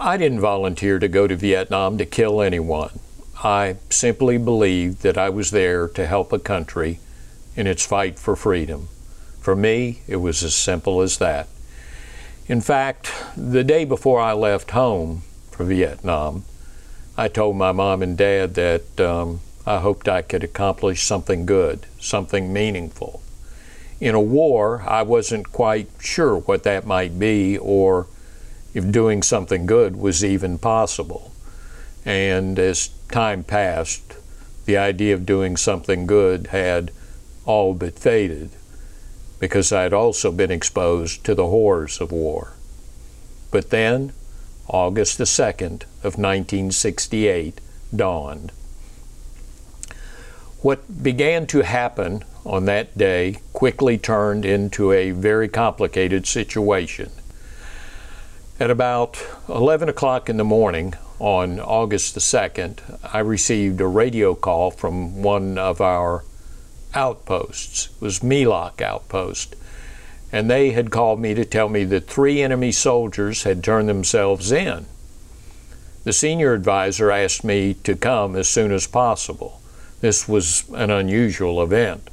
I 0.00 0.16
didn't 0.16 0.40
volunteer 0.40 0.98
to 0.98 1.08
go 1.08 1.26
to 1.26 1.36
Vietnam 1.36 1.96
to 1.98 2.04
kill 2.04 2.42
anyone. 2.42 2.98
I 3.42 3.76
simply 3.90 4.38
believed 4.38 5.02
that 5.02 5.18
I 5.18 5.28
was 5.28 5.50
there 5.50 5.88
to 5.88 6.06
help 6.06 6.32
a 6.32 6.38
country 6.38 7.00
in 7.54 7.66
its 7.66 7.84
fight 7.84 8.18
for 8.18 8.34
freedom. 8.34 8.88
For 9.40 9.54
me, 9.54 10.00
it 10.08 10.16
was 10.16 10.42
as 10.42 10.54
simple 10.54 11.00
as 11.02 11.18
that. 11.18 11.48
In 12.48 12.60
fact, 12.60 13.12
the 13.36 13.64
day 13.64 13.84
before 13.84 14.20
I 14.20 14.32
left 14.32 14.70
home 14.70 15.22
for 15.50 15.64
Vietnam, 15.64 16.44
I 17.16 17.28
told 17.28 17.56
my 17.56 17.72
mom 17.72 18.02
and 18.02 18.16
dad 18.16 18.54
that 18.54 19.00
um, 19.00 19.40
I 19.66 19.78
hoped 19.78 20.08
I 20.08 20.22
could 20.22 20.44
accomplish 20.44 21.02
something 21.02 21.44
good, 21.44 21.86
something 21.98 22.52
meaningful. 22.52 23.22
In 24.00 24.14
a 24.14 24.20
war, 24.20 24.82
I 24.86 25.02
wasn't 25.02 25.52
quite 25.52 25.88
sure 25.98 26.36
what 26.38 26.62
that 26.64 26.86
might 26.86 27.18
be 27.18 27.56
or 27.58 28.06
if 28.74 28.90
doing 28.92 29.22
something 29.22 29.66
good 29.66 29.96
was 29.96 30.24
even 30.24 30.58
possible. 30.58 31.32
And 32.04 32.58
as 32.58 32.90
time 33.10 33.44
passed, 33.44 34.16
the 34.64 34.76
idea 34.76 35.14
of 35.14 35.26
doing 35.26 35.56
something 35.56 36.06
good 36.06 36.48
had 36.48 36.90
all 37.44 37.74
but 37.74 37.98
faded 37.98 38.50
because 39.38 39.72
I 39.72 39.82
had 39.82 39.92
also 39.92 40.32
been 40.32 40.50
exposed 40.50 41.24
to 41.24 41.34
the 41.34 41.46
horrors 41.46 42.00
of 42.00 42.10
war. 42.10 42.54
But 43.50 43.70
then, 43.70 44.12
August 44.68 45.18
the 45.18 45.24
2nd 45.24 45.82
of 46.02 46.18
1968 46.18 47.60
dawned. 47.94 48.50
What 50.62 51.02
began 51.02 51.46
to 51.48 51.60
happen 51.60 52.24
on 52.44 52.64
that 52.64 52.96
day 52.96 53.38
quickly 53.52 53.98
turned 53.98 54.44
into 54.44 54.90
a 54.92 55.10
very 55.10 55.48
complicated 55.48 56.26
situation. 56.26 57.10
At 58.58 58.70
about 58.70 59.22
11 59.48 59.88
o'clock 59.88 60.28
in 60.28 60.38
the 60.38 60.44
morning 60.44 60.94
on 61.18 61.58
August 61.60 62.14
the 62.14 62.20
2nd, 62.20 62.78
I 63.12 63.20
received 63.20 63.80
a 63.80 63.86
radio 63.86 64.34
call 64.34 64.70
from 64.70 65.22
one 65.22 65.56
of 65.58 65.80
our 65.80 66.24
outposts. 66.94 67.86
It 67.86 68.02
was 68.02 68.22
My 68.22 68.44
Lak 68.44 68.80
Outpost. 68.80 69.56
And 70.32 70.50
they 70.50 70.70
had 70.70 70.90
called 70.90 71.20
me 71.20 71.34
to 71.34 71.44
tell 71.44 71.68
me 71.68 71.84
that 71.84 72.08
three 72.08 72.42
enemy 72.42 72.72
soldiers 72.72 73.44
had 73.44 73.62
turned 73.62 73.88
themselves 73.88 74.52
in. 74.52 74.86
The 76.04 76.12
senior 76.12 76.52
advisor 76.52 77.10
asked 77.10 77.44
me 77.44 77.74
to 77.84 77.96
come 77.96 78.36
as 78.36 78.48
soon 78.48 78.72
as 78.72 78.86
possible. 78.86 79.60
This 80.00 80.28
was 80.28 80.64
an 80.74 80.90
unusual 80.90 81.62
event. 81.62 82.10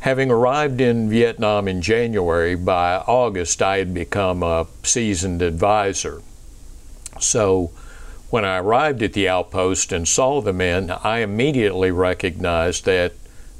Having 0.00 0.30
arrived 0.32 0.80
in 0.80 1.08
Vietnam 1.08 1.68
in 1.68 1.80
January, 1.80 2.56
by 2.56 2.96
August 2.96 3.62
I 3.62 3.78
had 3.78 3.94
become 3.94 4.42
a 4.42 4.66
seasoned 4.82 5.42
advisor. 5.42 6.22
So 7.20 7.70
when 8.32 8.46
I 8.46 8.60
arrived 8.60 9.02
at 9.02 9.12
the 9.12 9.28
outpost 9.28 9.92
and 9.92 10.08
saw 10.08 10.40
the 10.40 10.54
men, 10.54 10.90
I 10.90 11.18
immediately 11.18 11.90
recognized 11.90 12.86
that 12.86 13.12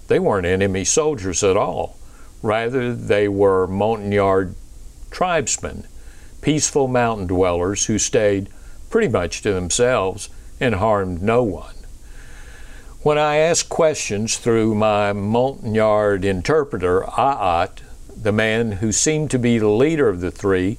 they 0.09 0.19
weren't 0.19 0.47
enemy 0.47 0.83
soldiers 0.87 1.45
at 1.45 1.59
all. 1.59 1.99
Rather, 2.41 2.95
they 2.95 3.29
were 3.29 3.67
Montagnard 3.67 4.55
tribesmen, 5.11 5.85
peaceful 6.41 6.89
mountain 6.89 7.27
dwellers 7.27 7.85
who 7.85 7.99
stayed 7.99 8.49
pretty 8.89 9.09
much 9.09 9.43
to 9.43 9.53
themselves 9.53 10.31
and 10.59 10.77
harmed 10.77 11.21
no 11.21 11.43
one. 11.43 11.75
When 13.03 13.19
I 13.19 13.37
asked 13.37 13.69
questions 13.69 14.39
through 14.39 14.75
my 14.75 15.13
Montagnard 15.13 16.25
interpreter, 16.25 17.03
Aat, 17.03 17.83
the 18.17 18.33
man 18.33 18.73
who 18.73 18.91
seemed 18.91 19.31
to 19.33 19.39
be 19.39 19.59
the 19.59 19.69
leader 19.69 20.09
of 20.09 20.23
the 20.23 20.31
three, 20.31 20.79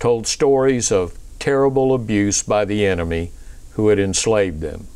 told 0.00 0.26
stories 0.26 0.90
of 0.90 1.16
terrible 1.38 1.94
abuse 1.94 2.42
by 2.42 2.64
the 2.64 2.86
enemy 2.86 3.32
who 3.72 3.88
had 3.88 3.98
enslaved 3.98 4.60
them. 4.60 4.86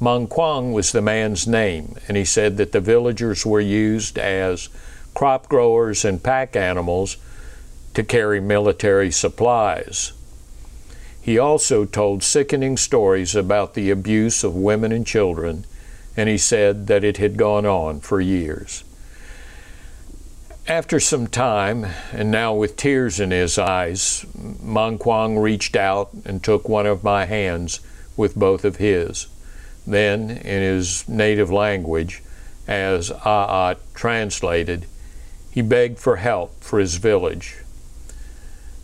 Mang 0.00 0.26
Quang 0.26 0.72
was 0.72 0.92
the 0.92 1.00
man's 1.00 1.46
name, 1.46 1.96
and 2.06 2.16
he 2.16 2.24
said 2.24 2.56
that 2.58 2.72
the 2.72 2.80
villagers 2.80 3.46
were 3.46 3.60
used 3.60 4.18
as 4.18 4.68
crop 5.14 5.48
growers 5.48 6.04
and 6.04 6.22
pack 6.22 6.54
animals 6.54 7.16
to 7.94 8.02
carry 8.02 8.40
military 8.40 9.10
supplies. 9.10 10.12
He 11.20 11.38
also 11.38 11.84
told 11.84 12.22
sickening 12.22 12.76
stories 12.76 13.34
about 13.34 13.74
the 13.74 13.90
abuse 13.90 14.44
of 14.44 14.54
women 14.54 14.92
and 14.92 15.06
children 15.06 15.64
and 16.16 16.28
he 16.28 16.38
said 16.38 16.86
that 16.86 17.04
it 17.04 17.18
had 17.18 17.36
gone 17.36 17.66
on 17.66 18.00
for 18.00 18.20
years. 18.20 18.84
After 20.68 20.98
some 20.98 21.28
time, 21.28 21.86
and 22.10 22.32
now 22.32 22.52
with 22.52 22.76
tears 22.76 23.20
in 23.20 23.30
his 23.30 23.56
eyes, 23.56 24.26
Mang 24.60 24.98
Quang 24.98 25.38
reached 25.38 25.76
out 25.76 26.10
and 26.24 26.42
took 26.42 26.68
one 26.68 26.86
of 26.86 27.04
my 27.04 27.24
hands 27.24 27.78
with 28.16 28.34
both 28.34 28.64
of 28.64 28.76
his. 28.76 29.28
Then, 29.86 30.28
in 30.28 30.62
his 30.62 31.08
native 31.08 31.52
language, 31.52 32.20
as 32.66 33.12
Aat 33.24 33.76
translated, 33.94 34.86
he 35.52 35.62
begged 35.62 36.00
for 36.00 36.16
help 36.16 36.64
for 36.64 36.80
his 36.80 36.96
village. 36.96 37.58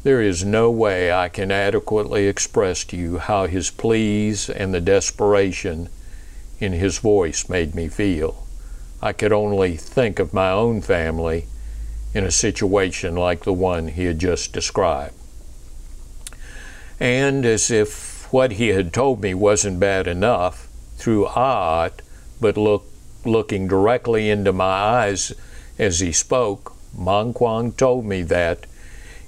There 0.04 0.22
is 0.22 0.44
no 0.44 0.70
way 0.70 1.10
I 1.12 1.28
can 1.28 1.50
adequately 1.50 2.28
express 2.28 2.84
to 2.84 2.96
you 2.96 3.18
how 3.18 3.46
his 3.46 3.72
pleas 3.72 4.48
and 4.48 4.72
the 4.72 4.80
desperation 4.80 5.88
in 6.60 6.74
his 6.74 6.98
voice 6.98 7.48
made 7.48 7.74
me 7.74 7.88
feel. 7.88 8.46
I 9.02 9.12
could 9.12 9.32
only 9.32 9.76
think 9.76 10.20
of 10.20 10.32
my 10.32 10.52
own 10.52 10.80
family 10.80 11.46
in 12.14 12.24
a 12.24 12.30
situation 12.30 13.14
like 13.16 13.44
the 13.44 13.52
one 13.52 13.88
he 13.88 14.04
had 14.04 14.18
just 14.18 14.52
described. 14.52 15.14
And 17.00 17.44
as 17.44 17.70
if 17.70 18.32
what 18.32 18.52
he 18.52 18.68
had 18.68 18.92
told 18.92 19.20
me 19.20 19.34
wasn't 19.34 19.80
bad 19.80 20.06
enough, 20.06 20.68
through 20.96 21.26
Aat, 21.26 22.00
but 22.40 22.56
look, 22.56 22.84
looking 23.24 23.66
directly 23.66 24.30
into 24.30 24.52
my 24.52 24.64
eyes 24.64 25.32
as 25.78 26.00
he 26.00 26.12
spoke, 26.12 26.74
Mang 26.96 27.32
Quang 27.32 27.72
told 27.72 28.04
me 28.04 28.22
that 28.22 28.66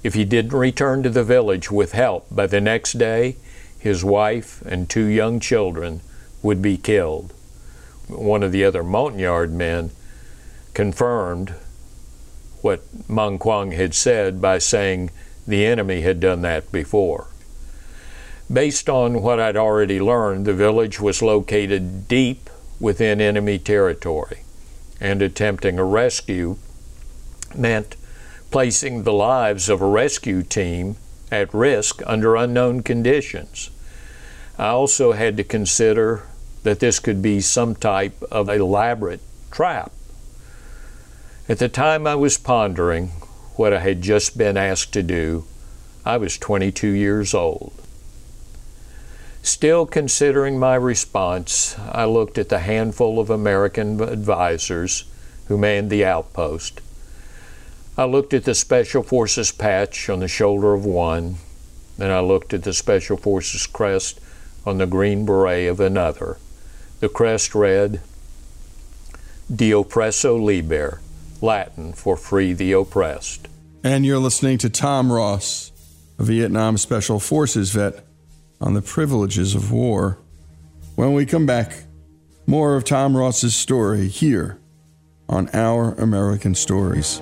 if 0.03 0.13
he 0.13 0.23
didn't 0.23 0.57
return 0.57 1.03
to 1.03 1.09
the 1.09 1.23
village 1.23 1.71
with 1.71 1.91
help 1.91 2.27
by 2.29 2.47
the 2.47 2.61
next 2.61 2.93
day, 2.93 3.35
his 3.77 4.05
wife 4.05 4.61
and 4.61 4.89
two 4.89 5.05
young 5.05 5.39
children 5.39 6.01
would 6.41 6.61
be 6.61 6.77
killed. 6.77 7.33
One 8.07 8.43
of 8.43 8.51
the 8.51 8.63
other 8.63 8.83
Montagnard 8.83 9.51
men 9.51 9.91
confirmed 10.73 11.55
what 12.65 12.81
Mang 13.07 13.37
Quang 13.37 13.73
had 13.73 13.93
said 13.93 14.41
by 14.41 14.57
saying 14.57 15.11
the 15.45 15.63
enemy 15.67 16.01
had 16.01 16.19
done 16.19 16.41
that 16.41 16.71
before. 16.71 17.27
Based 18.51 18.89
on 18.89 19.21
what 19.21 19.39
I'd 19.39 19.55
already 19.55 19.99
learned, 19.99 20.47
the 20.47 20.53
village 20.55 20.99
was 20.99 21.21
located 21.21 22.07
deep 22.07 22.49
within 22.79 23.21
enemy 23.21 23.59
territory, 23.59 24.39
and 24.99 25.21
attempting 25.21 25.77
a 25.77 25.83
rescue 25.83 26.57
meant 27.53 27.97
placing 28.49 29.03
the 29.03 29.13
lives 29.13 29.69
of 29.69 29.79
a 29.79 29.87
rescue 29.87 30.41
team 30.41 30.95
at 31.31 31.53
risk 31.53 32.01
under 32.07 32.35
unknown 32.35 32.81
conditions. 32.81 33.69
I 34.57 34.69
also 34.69 35.11
had 35.11 35.37
to 35.37 35.43
consider 35.43 36.23
that 36.63 36.79
this 36.79 36.97
could 36.97 37.21
be 37.21 37.41
some 37.41 37.75
type 37.75 38.23
of 38.31 38.49
elaborate 38.49 39.21
trap. 39.51 39.91
At 41.47 41.59
the 41.59 41.69
time 41.69 42.07
I 42.07 42.15
was 42.15 42.39
pondering 42.39 43.09
what 43.55 43.71
I 43.71 43.79
had 43.79 44.01
just 44.01 44.35
been 44.35 44.57
asked 44.57 44.93
to 44.93 45.03
do, 45.03 45.45
I 46.03 46.17
was 46.17 46.39
22 46.39 46.87
years 46.87 47.35
old. 47.35 47.71
Still 49.43 49.85
considering 49.85 50.57
my 50.57 50.73
response, 50.73 51.77
I 51.91 52.05
looked 52.05 52.39
at 52.39 52.49
the 52.49 52.59
handful 52.59 53.19
of 53.19 53.29
American 53.29 54.01
advisors 54.01 55.03
who 55.47 55.55
manned 55.55 55.91
the 55.91 56.03
outpost. 56.03 56.81
I 57.95 58.05
looked 58.05 58.33
at 58.33 58.45
the 58.45 58.55
Special 58.55 59.03
Forces 59.03 59.51
patch 59.51 60.09
on 60.09 60.21
the 60.21 60.27
shoulder 60.27 60.73
of 60.73 60.83
one, 60.83 61.35
then 61.99 62.09
I 62.09 62.21
looked 62.21 62.55
at 62.55 62.63
the 62.63 62.73
Special 62.73 63.17
Forces 63.17 63.67
crest 63.67 64.19
on 64.65 64.79
the 64.79 64.87
green 64.87 65.27
beret 65.27 65.67
of 65.67 65.79
another. 65.79 66.37
The 67.01 67.09
crest 67.09 67.53
read, 67.53 68.01
De 69.55 69.69
oppresso 69.69 70.43
liber, 70.43 71.01
Latin 71.45 71.93
for 71.93 72.17
free 72.17 72.53
the 72.53 72.73
oppressed. 72.73 73.47
And 73.83 74.03
you're 74.05 74.19
listening 74.19 74.57
to 74.57 74.69
Tom 74.69 75.11
Ross, 75.11 75.71
a 76.17 76.23
Vietnam 76.23 76.77
Special 76.77 77.19
Forces 77.19 77.71
vet, 77.71 78.03
on 78.59 78.73
the 78.73 78.81
privileges 78.81 79.53
of 79.53 79.71
war. 79.71 80.17
When 80.95 81.13
we 81.13 81.25
come 81.25 81.45
back, 81.45 81.83
more 82.47 82.75
of 82.75 82.83
Tom 82.83 83.15
Ross's 83.15 83.55
story 83.55 84.07
here 84.07 84.59
on 85.29 85.49
Our 85.53 85.93
American 85.93 86.55
Stories. 86.55 87.21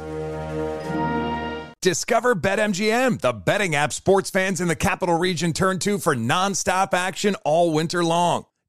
Discover 1.81 2.35
BetMGM, 2.35 3.19
the 3.19 3.33
betting 3.33 3.75
app 3.75 3.91
sports 3.91 4.29
fans 4.29 4.61
in 4.61 4.69
the 4.69 4.75
capital 4.75 5.17
region 5.17 5.51
turn 5.51 5.79
to 5.79 5.97
for 5.97 6.15
nonstop 6.15 6.93
action 6.93 7.35
all 7.43 7.73
winter 7.73 8.05
long. 8.05 8.45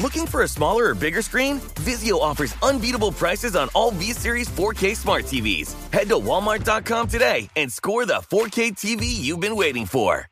Looking 0.00 0.26
for 0.28 0.42
a 0.42 0.48
smaller 0.48 0.90
or 0.90 0.94
bigger 0.94 1.22
screen? 1.22 1.58
Vizio 1.58 2.20
offers 2.20 2.54
unbeatable 2.62 3.10
prices 3.10 3.56
on 3.56 3.68
all 3.74 3.90
V-Series 3.90 4.48
4K 4.48 4.96
smart 4.96 5.24
TVs. 5.24 5.74
Head 5.92 6.08
to 6.08 6.14
walmart.com 6.14 7.08
today 7.08 7.50
and 7.56 7.72
score 7.72 8.06
the 8.06 8.22
4K 8.30 8.76
TV 8.76 9.06
you've 9.06 9.40
been 9.40 9.56
waiting 9.56 9.86
for. 9.86 10.28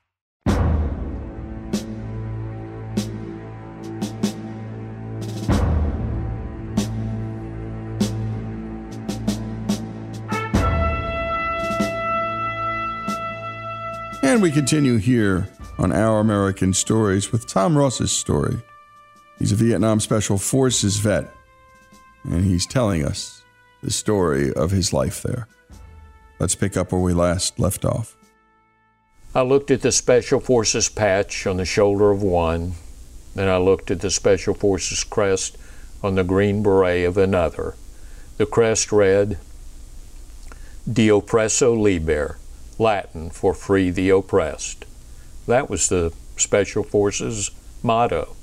And 14.22 14.42
we 14.42 14.52
continue 14.52 14.98
here 14.98 15.48
on 15.78 15.92
Our 15.92 16.20
American 16.20 16.72
Stories 16.72 17.32
with 17.32 17.48
Tom 17.48 17.76
Ross's 17.76 18.12
story. 18.12 18.60
He's 19.38 19.52
a 19.52 19.56
Vietnam 19.56 20.00
Special 20.00 20.38
Forces 20.38 20.96
vet, 20.98 21.30
and 22.24 22.44
he's 22.44 22.66
telling 22.66 23.04
us 23.04 23.42
the 23.82 23.90
story 23.90 24.52
of 24.52 24.70
his 24.70 24.92
life 24.92 25.22
there. 25.22 25.46
Let's 26.38 26.54
pick 26.54 26.76
up 26.76 26.92
where 26.92 27.00
we 27.00 27.12
last 27.12 27.58
left 27.58 27.84
off. 27.84 28.16
I 29.34 29.42
looked 29.42 29.70
at 29.70 29.82
the 29.82 29.92
Special 29.92 30.40
Forces 30.40 30.88
patch 30.88 31.46
on 31.46 31.58
the 31.58 31.66
shoulder 31.66 32.10
of 32.10 32.22
one, 32.22 32.72
then 33.34 33.48
I 33.48 33.58
looked 33.58 33.90
at 33.90 34.00
the 34.00 34.10
Special 34.10 34.54
Forces 34.54 35.04
crest 35.04 35.58
on 36.02 36.14
the 36.14 36.24
green 36.24 36.62
beret 36.62 37.04
of 37.04 37.18
another. 37.18 37.74
The 38.38 38.46
crest 38.46 38.92
read, 38.92 39.38
De 40.90 41.08
oppresso 41.08 41.78
liber, 41.78 42.38
Latin 42.78 43.30
for 43.30 43.52
free 43.52 43.90
the 43.90 44.10
oppressed. 44.10 44.84
That 45.46 45.68
was 45.68 45.88
the 45.88 46.12
Special 46.36 46.82
Forces 46.82 47.50
motto. 47.82 48.35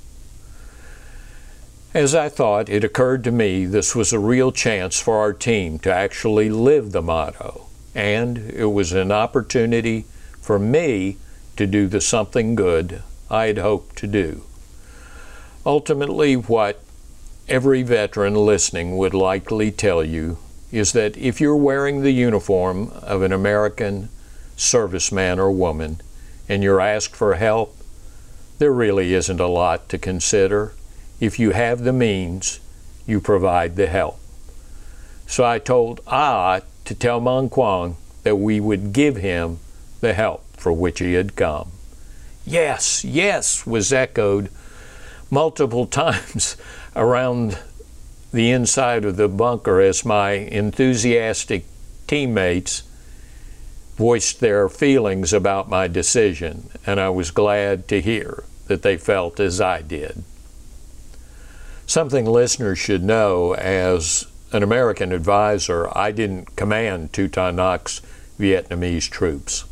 As 1.94 2.12
I 2.12 2.28
thought, 2.28 2.68
it 2.68 2.82
occurred 2.82 3.22
to 3.22 3.30
me 3.30 3.66
this 3.66 3.94
was 3.94 4.12
a 4.12 4.18
real 4.18 4.50
chance 4.50 4.98
for 4.98 5.18
our 5.18 5.32
team 5.32 5.78
to 5.78 5.94
actually 5.94 6.50
live 6.50 6.90
the 6.90 7.00
motto, 7.00 7.68
and 7.94 8.36
it 8.36 8.72
was 8.72 8.90
an 8.90 9.12
opportunity 9.12 10.04
for 10.40 10.58
me 10.58 11.18
to 11.56 11.68
do 11.68 11.86
the 11.86 12.00
something 12.00 12.56
good 12.56 13.00
I 13.30 13.46
had 13.46 13.58
hoped 13.58 13.94
to 13.98 14.08
do. 14.08 14.42
Ultimately, 15.64 16.34
what 16.34 16.80
every 17.48 17.84
veteran 17.84 18.34
listening 18.34 18.96
would 18.96 19.14
likely 19.14 19.70
tell 19.70 20.02
you 20.02 20.38
is 20.72 20.94
that 20.94 21.16
if 21.16 21.40
you're 21.40 21.54
wearing 21.54 22.02
the 22.02 22.10
uniform 22.10 22.90
of 23.02 23.22
an 23.22 23.30
American 23.30 24.08
serviceman 24.56 25.38
or 25.38 25.52
woman 25.52 26.00
and 26.48 26.64
you're 26.64 26.80
asked 26.80 27.14
for 27.14 27.34
help, 27.34 27.76
there 28.58 28.72
really 28.72 29.14
isn't 29.14 29.38
a 29.38 29.46
lot 29.46 29.88
to 29.90 29.96
consider. 29.96 30.72
If 31.20 31.38
you 31.38 31.50
have 31.50 31.84
the 31.84 31.92
means, 31.92 32.60
you 33.06 33.20
provide 33.20 33.76
the 33.76 33.86
help. 33.86 34.18
So 35.26 35.44
I 35.44 35.58
told 35.58 36.00
Ah 36.06 36.60
to 36.84 36.94
tell 36.94 37.20
Mang 37.20 37.48
Quang 37.48 37.96
that 38.22 38.36
we 38.36 38.60
would 38.60 38.92
give 38.92 39.16
him 39.16 39.58
the 40.00 40.14
help 40.14 40.44
for 40.56 40.72
which 40.72 40.98
he 40.98 41.14
had 41.14 41.36
come. 41.36 41.70
Yes, 42.46 43.04
yes, 43.04 43.66
was 43.66 43.92
echoed 43.92 44.50
multiple 45.30 45.86
times 46.02 46.56
around 46.94 47.58
the 48.32 48.50
inside 48.50 49.04
of 49.04 49.16
the 49.16 49.28
bunker 49.28 49.80
as 49.80 50.04
my 50.04 50.32
enthusiastic 50.32 51.64
teammates 52.06 52.82
voiced 53.96 54.40
their 54.40 54.68
feelings 54.68 55.32
about 55.32 55.68
my 55.68 55.86
decision, 55.86 56.68
and 56.84 56.98
I 56.98 57.10
was 57.10 57.30
glad 57.30 57.86
to 57.88 58.00
hear 58.00 58.42
that 58.66 58.82
they 58.82 58.96
felt 58.96 59.38
as 59.38 59.60
I 59.60 59.82
did. 59.82 60.24
Something 61.86 62.24
listeners 62.24 62.78
should 62.78 63.02
know 63.02 63.54
as 63.54 64.26
an 64.52 64.62
American 64.62 65.12
advisor, 65.12 65.88
I 65.96 66.12
didn't 66.12 66.56
command 66.56 67.12
Tutanak's 67.12 68.00
Vietnamese 68.38 69.10
troops. 69.10 69.64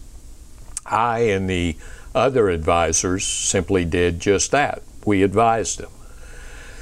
I 0.85 1.21
and 1.21 1.49
the 1.49 1.77
other 2.15 2.51
advisors 2.51 3.25
simply 3.25 3.85
did 3.85 4.21
just 4.21 4.51
that. 4.51 4.83
We 5.07 5.23
advised 5.23 5.79
them. 5.79 5.91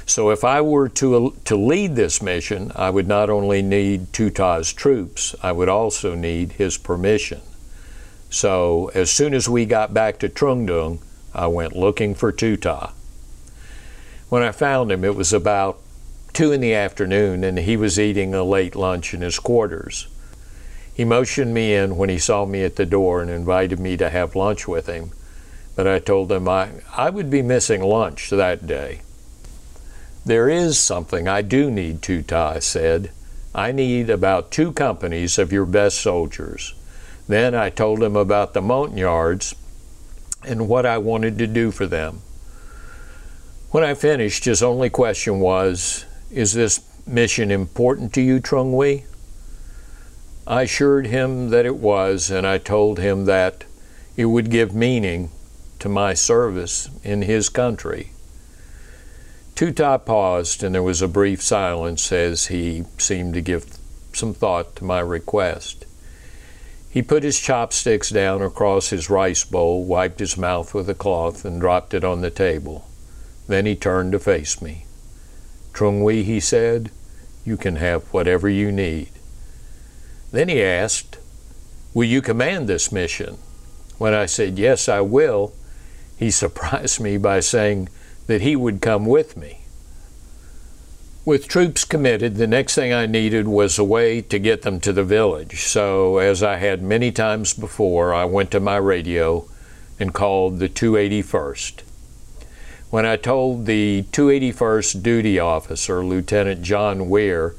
So 0.05 0.29
if 0.31 0.43
I 0.43 0.61
were 0.61 0.89
to, 0.89 1.37
to 1.45 1.55
lead 1.55 1.95
this 1.95 2.21
mission, 2.21 2.71
I 2.75 2.89
would 2.89 3.07
not 3.07 3.29
only 3.29 3.61
need 3.61 4.11
Tuta's 4.11 4.73
troops, 4.73 5.33
I 5.41 5.53
would 5.53 5.69
also 5.69 6.15
need 6.15 6.53
his 6.53 6.77
permission. 6.77 7.39
So 8.29 8.91
as 8.93 9.09
soon 9.09 9.33
as 9.33 9.47
we 9.47 9.65
got 9.65 9.93
back 9.93 10.19
to 10.19 10.29
Trung 10.29 10.65
Dung, 10.65 10.99
I 11.33 11.47
went 11.47 11.75
looking 11.75 12.15
for 12.15 12.33
Tuta. 12.33 12.91
When 14.31 14.43
I 14.43 14.53
found 14.53 14.93
him, 14.93 15.03
it 15.03 15.17
was 15.17 15.33
about 15.33 15.81
two 16.31 16.53
in 16.53 16.61
the 16.61 16.73
afternoon, 16.73 17.43
and 17.43 17.59
he 17.59 17.75
was 17.75 17.99
eating 17.99 18.33
a 18.33 18.45
late 18.45 18.77
lunch 18.77 19.13
in 19.13 19.19
his 19.19 19.37
quarters. 19.37 20.07
He 20.93 21.03
motioned 21.03 21.53
me 21.53 21.73
in 21.73 21.97
when 21.97 22.07
he 22.07 22.17
saw 22.17 22.45
me 22.45 22.63
at 22.63 22.77
the 22.77 22.85
door 22.85 23.21
and 23.21 23.29
invited 23.29 23.77
me 23.77 23.97
to 23.97 24.09
have 24.09 24.33
lunch 24.33 24.69
with 24.69 24.87
him, 24.87 25.11
but 25.75 25.85
I 25.85 25.99
told 25.99 26.31
him 26.31 26.47
I, 26.47 26.69
I 26.95 27.09
would 27.09 27.29
be 27.29 27.41
missing 27.41 27.83
lunch 27.83 28.29
that 28.29 28.65
day. 28.65 29.01
There 30.25 30.47
is 30.47 30.79
something 30.79 31.27
I 31.27 31.41
do 31.41 31.69
need, 31.69 32.01
Tuta, 32.01 32.55
I 32.55 32.59
said. 32.59 33.11
I 33.53 33.73
need 33.73 34.09
about 34.09 34.49
two 34.49 34.71
companies 34.71 35.37
of 35.37 35.51
your 35.51 35.65
best 35.65 35.99
soldiers. 35.99 36.73
Then 37.27 37.53
I 37.53 37.69
told 37.69 38.01
him 38.01 38.15
about 38.15 38.53
the 38.53 38.61
Montagnards 38.61 39.55
and 40.45 40.69
what 40.69 40.85
I 40.85 40.99
wanted 40.99 41.37
to 41.39 41.47
do 41.47 41.71
for 41.71 41.85
them. 41.85 42.21
When 43.71 43.85
I 43.85 43.93
finished, 43.93 44.43
his 44.43 44.61
only 44.61 44.89
question 44.89 45.39
was, 45.39 46.03
Is 46.29 46.51
this 46.51 46.81
mission 47.07 47.49
important 47.49 48.11
to 48.15 48.21
you, 48.21 48.41
Trung 48.41 48.73
Wei? 48.73 49.05
I 50.45 50.63
assured 50.63 51.07
him 51.07 51.51
that 51.51 51.65
it 51.65 51.77
was, 51.77 52.29
and 52.29 52.45
I 52.45 52.57
told 52.57 52.99
him 52.99 53.23
that 53.25 53.63
it 54.17 54.25
would 54.25 54.49
give 54.49 54.75
meaning 54.75 55.31
to 55.79 55.87
my 55.87 56.13
service 56.13 56.89
in 57.01 57.21
his 57.21 57.47
country. 57.47 58.11
Tuta 59.55 59.99
paused, 60.05 60.63
and 60.63 60.75
there 60.75 60.83
was 60.83 61.01
a 61.01 61.07
brief 61.07 61.41
silence 61.41 62.11
as 62.11 62.47
he 62.47 62.83
seemed 62.97 63.35
to 63.35 63.41
give 63.41 63.77
some 64.11 64.33
thought 64.33 64.75
to 64.75 64.83
my 64.83 64.99
request. 64.99 65.85
He 66.89 67.01
put 67.01 67.23
his 67.23 67.39
chopsticks 67.39 68.09
down 68.09 68.41
across 68.41 68.89
his 68.89 69.09
rice 69.09 69.45
bowl, 69.45 69.85
wiped 69.85 70.19
his 70.19 70.35
mouth 70.35 70.73
with 70.73 70.89
a 70.89 70.93
cloth, 70.93 71.45
and 71.45 71.61
dropped 71.61 71.93
it 71.93 72.03
on 72.03 72.19
the 72.19 72.29
table. 72.29 72.90
Then 73.51 73.65
he 73.65 73.75
turned 73.75 74.13
to 74.13 74.19
face 74.19 74.61
me. 74.61 74.85
Trung 75.73 75.99
Nguyen, 75.99 76.23
he 76.23 76.39
said, 76.39 76.89
you 77.43 77.57
can 77.57 77.75
have 77.75 78.03
whatever 78.13 78.47
you 78.47 78.71
need. 78.71 79.09
Then 80.31 80.47
he 80.47 80.63
asked, 80.63 81.17
Will 81.93 82.05
you 82.05 82.21
command 82.21 82.69
this 82.69 82.93
mission? 82.93 83.39
When 83.97 84.13
I 84.13 84.25
said, 84.25 84.57
Yes, 84.57 84.87
I 84.87 85.01
will, 85.01 85.51
he 86.15 86.31
surprised 86.43 87.01
me 87.01 87.17
by 87.17 87.41
saying 87.41 87.89
that 88.27 88.39
he 88.39 88.55
would 88.55 88.79
come 88.79 89.05
with 89.05 89.35
me. 89.35 89.65
With 91.25 91.49
troops 91.49 91.83
committed, 91.83 92.35
the 92.35 92.47
next 92.47 92.75
thing 92.75 92.93
I 92.93 93.05
needed 93.05 93.49
was 93.49 93.77
a 93.77 93.83
way 93.83 94.21
to 94.21 94.39
get 94.39 94.61
them 94.61 94.79
to 94.79 94.93
the 94.93 95.03
village. 95.03 95.63
So, 95.65 96.19
as 96.19 96.41
I 96.41 96.55
had 96.55 96.81
many 96.81 97.11
times 97.11 97.53
before, 97.53 98.13
I 98.13 98.23
went 98.23 98.49
to 98.51 98.61
my 98.61 98.77
radio 98.77 99.45
and 99.99 100.13
called 100.13 100.59
the 100.59 100.69
281st. 100.69 101.81
When 102.91 103.05
I 103.05 103.15
told 103.15 103.67
the 103.67 104.03
281st 104.11 105.01
duty 105.01 105.39
officer, 105.39 106.03
Lieutenant 106.03 106.61
John 106.61 107.09
Weir, 107.09 107.55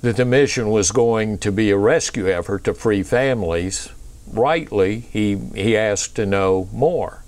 that 0.00 0.16
the 0.16 0.24
mission 0.24 0.70
was 0.70 0.90
going 0.90 1.36
to 1.36 1.52
be 1.52 1.70
a 1.70 1.76
rescue 1.76 2.30
effort 2.30 2.64
to 2.64 2.72
free 2.72 3.02
families, 3.02 3.90
rightly, 4.26 5.00
he, 5.00 5.36
he 5.54 5.76
asked 5.76 6.16
to 6.16 6.24
know 6.24 6.66
more. 6.72 7.22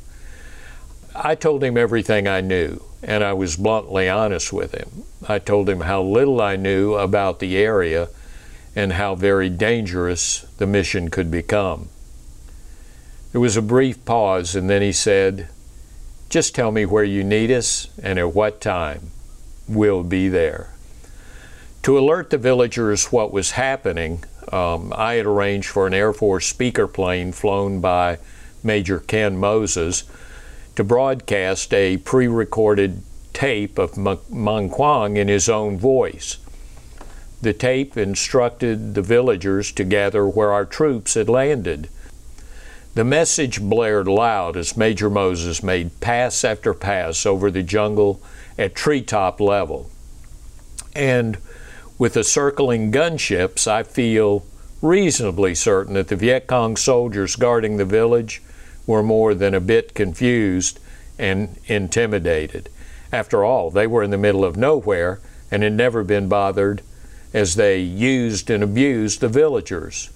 I 1.14 1.34
told 1.34 1.62
him 1.62 1.76
everything 1.76 2.26
I 2.26 2.40
knew, 2.40 2.82
and 3.02 3.22
I 3.22 3.34
was 3.34 3.56
bluntly 3.56 4.08
honest 4.08 4.50
with 4.50 4.72
him. 4.72 5.04
I 5.28 5.38
told 5.40 5.68
him 5.68 5.82
how 5.82 6.02
little 6.02 6.40
I 6.40 6.56
knew 6.56 6.94
about 6.94 7.38
the 7.38 7.58
area 7.58 8.08
and 8.74 8.94
how 8.94 9.14
very 9.14 9.50
dangerous 9.50 10.46
the 10.56 10.66
mission 10.66 11.10
could 11.10 11.30
become. 11.30 11.90
There 13.32 13.42
was 13.42 13.58
a 13.58 13.62
brief 13.62 14.02
pause, 14.06 14.56
and 14.56 14.70
then 14.70 14.80
he 14.80 14.92
said, 14.92 15.50
Just 16.28 16.54
tell 16.54 16.72
me 16.72 16.86
where 16.86 17.04
you 17.04 17.22
need 17.22 17.50
us 17.50 17.88
and 18.02 18.18
at 18.18 18.34
what 18.34 18.60
time. 18.60 19.10
We'll 19.68 20.02
be 20.02 20.28
there. 20.28 20.70
To 21.84 21.98
alert 21.98 22.30
the 22.30 22.38
villagers 22.38 23.12
what 23.12 23.32
was 23.32 23.52
happening, 23.52 24.24
um, 24.50 24.92
I 24.96 25.14
had 25.14 25.26
arranged 25.26 25.68
for 25.68 25.86
an 25.86 25.94
Air 25.94 26.12
Force 26.12 26.46
speaker 26.46 26.86
plane 26.86 27.32
flown 27.32 27.80
by 27.80 28.18
Major 28.62 29.00
Ken 29.00 29.36
Moses 29.36 30.04
to 30.76 30.84
broadcast 30.84 31.72
a 31.74 31.98
pre 31.98 32.26
recorded 32.26 33.02
tape 33.32 33.78
of 33.78 33.98
Mang 34.30 34.70
Quang 34.70 35.16
in 35.16 35.28
his 35.28 35.48
own 35.48 35.78
voice. 35.78 36.38
The 37.42 37.52
tape 37.52 37.96
instructed 37.98 38.94
the 38.94 39.02
villagers 39.02 39.70
to 39.72 39.84
gather 39.84 40.26
where 40.26 40.52
our 40.52 40.64
troops 40.64 41.14
had 41.14 41.28
landed. 41.28 41.90
The 42.94 43.04
message 43.04 43.60
blared 43.60 44.06
loud 44.06 44.56
as 44.56 44.76
Major 44.76 45.10
Moses 45.10 45.64
made 45.64 46.00
pass 46.00 46.44
after 46.44 46.72
pass 46.72 47.26
over 47.26 47.50
the 47.50 47.64
jungle 47.64 48.22
at 48.56 48.76
treetop 48.76 49.40
level. 49.40 49.90
And 50.94 51.38
with 51.98 52.14
the 52.14 52.22
circling 52.22 52.92
gunships, 52.92 53.66
I 53.66 53.82
feel 53.82 54.46
reasonably 54.80 55.56
certain 55.56 55.94
that 55.94 56.06
the 56.06 56.14
Viet 56.14 56.46
Cong 56.46 56.76
soldiers 56.76 57.34
guarding 57.34 57.78
the 57.78 57.84
village 57.84 58.40
were 58.86 59.02
more 59.02 59.34
than 59.34 59.54
a 59.54 59.60
bit 59.60 59.94
confused 59.94 60.78
and 61.18 61.58
intimidated. 61.66 62.68
After 63.12 63.42
all, 63.42 63.70
they 63.70 63.88
were 63.88 64.04
in 64.04 64.10
the 64.10 64.18
middle 64.18 64.44
of 64.44 64.56
nowhere 64.56 65.18
and 65.50 65.64
had 65.64 65.72
never 65.72 66.04
been 66.04 66.28
bothered 66.28 66.80
as 67.32 67.56
they 67.56 67.80
used 67.80 68.50
and 68.50 68.62
abused 68.62 69.20
the 69.20 69.28
villagers. 69.28 70.10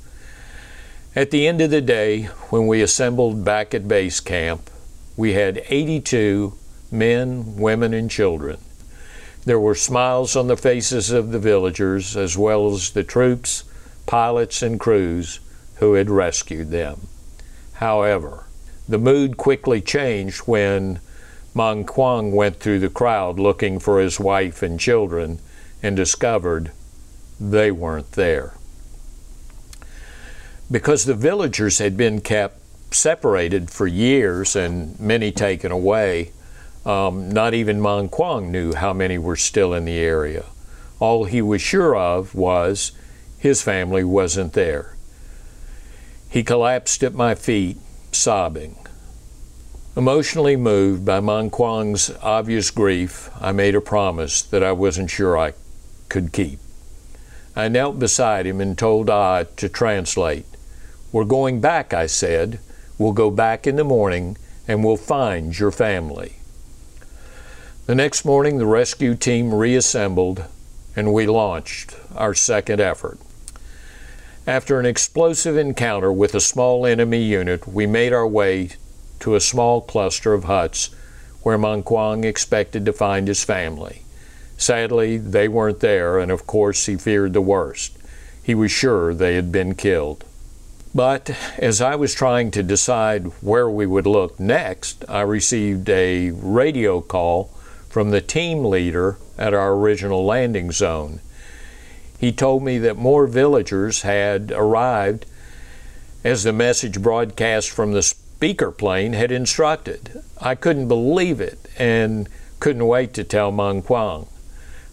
At 1.17 1.31
the 1.31 1.49
end 1.49 1.63
of 1.63 1.71
the 1.71 1.81
day, 1.81 2.25
when 2.51 2.67
we 2.67 2.83
assembled 2.83 3.43
back 3.43 3.73
at 3.73 3.89
base 3.89 4.21
camp, 4.21 4.69
we 5.17 5.33
had 5.33 5.65
82 5.69 6.53
men, 6.91 7.57
women, 7.57 7.95
and 7.95 8.11
children. 8.11 8.59
There 9.47 9.59
were 9.59 9.75
smiles 9.75 10.37
on 10.37 10.49
the 10.49 10.57
faces 10.57 11.11
of 11.11 11.33
the 11.33 11.39
villagers 11.39 12.15
as 12.15 12.37
well 12.37 12.75
as 12.75 12.91
the 12.91 13.05
troops, 13.05 13.65
pilots, 14.05 14.63
and 14.63 14.79
crews 14.79 15.41
who 15.77 15.95
had 15.95 16.11
rescued 16.11 16.71
them. 16.71 17.09
However, 17.75 18.45
the 18.87 18.99
mood 18.99 19.39
quickly 19.39 19.81
changed 19.81 20.41
when 20.41 21.01
Mang 21.55 21.85
Quang 21.85 22.33
went 22.33 22.61
through 22.61 22.81
the 22.81 22.91
crowd 22.91 23.39
looking 23.39 23.79
for 23.79 23.99
his 23.99 24.21
wife 24.21 24.63
and 24.63 24.79
children 24.79 25.41
and 25.83 25.97
discovered 25.97 26.71
they 27.41 27.71
weren't 27.71 28.13
there. 28.13 28.58
Because 30.71 31.05
the 31.05 31.15
villagers 31.15 31.79
had 31.79 31.97
been 31.97 32.21
kept 32.21 32.61
separated 32.95 33.71
for 33.71 33.87
years 33.87 34.55
and 34.55 34.99
many 35.01 35.33
taken 35.33 35.73
away, 35.73 36.33
um, 36.85 37.31
not 37.31 37.55
even 37.55 37.81
Mang 37.81 38.09
Quang 38.09 38.53
knew 38.53 38.75
how 38.75 38.93
many 38.93 39.17
were 39.17 39.37
still 39.37 39.73
in 39.73 39.87
the 39.87 39.99
area. 39.99 40.45
All 41.01 41.25
he 41.25 41.41
was 41.41 41.63
sure 41.63 41.97
of 41.97 42.35
was 42.35 42.93
his 43.39 43.63
family 43.63 44.05
wasn't 44.05 44.53
there. 44.53 44.97
He 46.29 46.43
collapsed 46.43 47.03
at 47.03 47.15
my 47.15 47.35
feet, 47.35 47.79
sobbing. 48.13 48.77
Emotionally 49.97 50.57
moved 50.57 51.05
by 51.05 51.21
Mang 51.21 51.51
Quang's 51.51 52.11
obvious 52.23 52.71
grief, 52.71 53.31
I 53.41 53.53
made 53.53 53.75
a 53.75 53.81
promise 53.81 54.43
that 54.43 54.63
I 54.63 54.73
wasn't 54.73 55.11
sure 55.11 55.39
I 55.39 55.55
could 56.09 56.33
keep. 56.33 56.61
I 57.57 57.69
knelt 57.69 57.99
beside 57.99 58.47
him 58.47 58.61
and 58.61 58.77
told 58.77 59.09
Ah 59.09 59.45
to 59.57 59.69
translate. 59.69 60.45
We're 61.11 61.25
going 61.25 61.61
back, 61.61 61.95
I 61.95 62.07
said. 62.07 62.61
We'll 62.99 63.13
go 63.13 63.31
back 63.31 63.67
in 63.67 63.77
the 63.77 63.85
morning 63.85 64.37
and 64.67 64.85
we'll 64.85 64.97
find 64.97 65.59
your 65.59 65.71
family. 65.71 66.37
The 67.87 67.95
next 67.95 68.25
morning, 68.25 68.59
the 68.59 68.67
rescue 68.67 69.15
team 69.15 69.55
reassembled 69.55 70.45
and 70.95 71.15
we 71.15 71.27
launched 71.27 71.97
our 72.15 72.35
second 72.35 72.81
effort. 72.81 73.19
After 74.47 74.79
an 74.79 74.87
explosive 74.87 75.57
encounter 75.57 76.13
with 76.13 76.35
a 76.35 76.41
small 76.41 76.85
enemy 76.85 77.23
unit, 77.23 77.67
we 77.67 77.87
made 77.87 78.13
our 78.13 78.27
way 78.27 78.71
to 79.21 79.35
a 79.35 79.41
small 79.41 79.81
cluster 79.81 80.35
of 80.35 80.45
huts 80.45 80.91
where 81.43 81.57
Mang 81.57 81.83
Quang 81.83 82.25
expected 82.25 82.85
to 82.85 82.93
find 82.93 83.29
his 83.29 83.45
family. 83.45 84.03
Sadly, 84.57 85.17
they 85.17 85.49
weren't 85.49 85.81
there, 85.81 86.19
and 86.19 86.31
of 86.31 86.47
course, 86.47 86.87
he 86.87 86.97
feared 86.97 87.33
the 87.33 87.41
worst. 87.41 87.97
He 88.43 88.55
was 88.55 88.73
sure 88.73 89.15
they 89.15 89.37
had 89.37 89.53
been 89.53 89.75
killed. 89.75 90.25
But 90.95 91.31
as 91.59 91.81
I 91.81 91.97
was 91.97 92.15
trying 92.15 92.51
to 92.53 92.63
decide 92.63 93.27
where 93.43 93.69
we 93.69 93.87
would 93.87 94.07
look 94.07 94.41
next, 94.41 95.05
I 95.09 95.21
received 95.21 95.89
a 95.91 96.31
radio 96.31 97.01
call 97.01 97.51
from 97.89 98.11
the 98.11 98.21
team 98.21 98.65
leader 98.65 99.19
at 99.37 99.55
our 99.55 99.75
original 99.75 100.25
landing 100.25 100.73
zone. 100.73 101.21
He 102.19 102.33
told 102.33 102.63
me 102.63 102.79
that 102.79 102.97
more 102.97 103.27
villagers 103.27 104.03
had 104.03 104.51
arrived 104.51 105.27
as 106.25 106.43
the 106.43 106.53
message 106.53 107.01
broadcast 107.01 107.71
from 107.71 107.93
the 107.93 108.03
speaker 108.03 108.71
plane 108.71 109.13
had 109.13 109.31
instructed. 109.31 110.23
I 110.41 110.55
couldn't 110.55 110.89
believe 110.89 111.41
it 111.41 111.59
and 111.79 112.29
couldn't 112.61 112.87
wait 112.87 113.15
to 113.15 113.25
tell 113.25 113.53
Mang 113.53 113.83
Quang. 113.83 114.27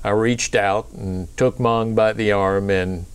I 0.04 0.12
reached 0.12 0.56
out 0.56 0.91
and 0.91 1.36
took 1.36 1.60
Mang 1.60 1.96
by 1.96 2.14
the 2.14 2.32
arm 2.32 2.70
and 2.70 3.06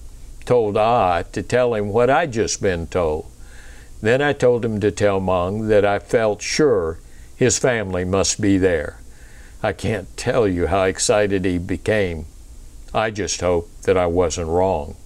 told 0.51 0.76
Ah 0.76 1.22
to 1.22 1.44
tell 1.44 1.74
him 1.74 1.90
what 1.90 2.11
I'd 2.11 2.32
just 2.32 2.61
been 2.61 2.88
told. 2.88 3.30
Then 4.01 4.20
I 4.20 4.32
told 4.32 4.64
him 4.64 4.80
to 4.80 4.90
tell 4.90 5.20
Mung 5.20 5.68
that 5.68 5.84
I 5.84 6.01
felt 6.01 6.42
sure 6.42 6.98
His 7.36 7.61
family 7.61 8.05
must 8.05 8.40
be 8.40 8.59
there. 8.59 8.98
I 9.62 9.72
can't 9.72 10.16
tell 10.16 10.48
you 10.48 10.66
how 10.66 10.82
excited 10.82 11.44
he 11.44 11.59
became. 11.59 12.26
I 12.92 13.12
just 13.12 13.40
hope 13.40 13.70
that 13.82 13.96
I 13.96 14.07
wasn't 14.07 14.48
wrong. 14.48 14.96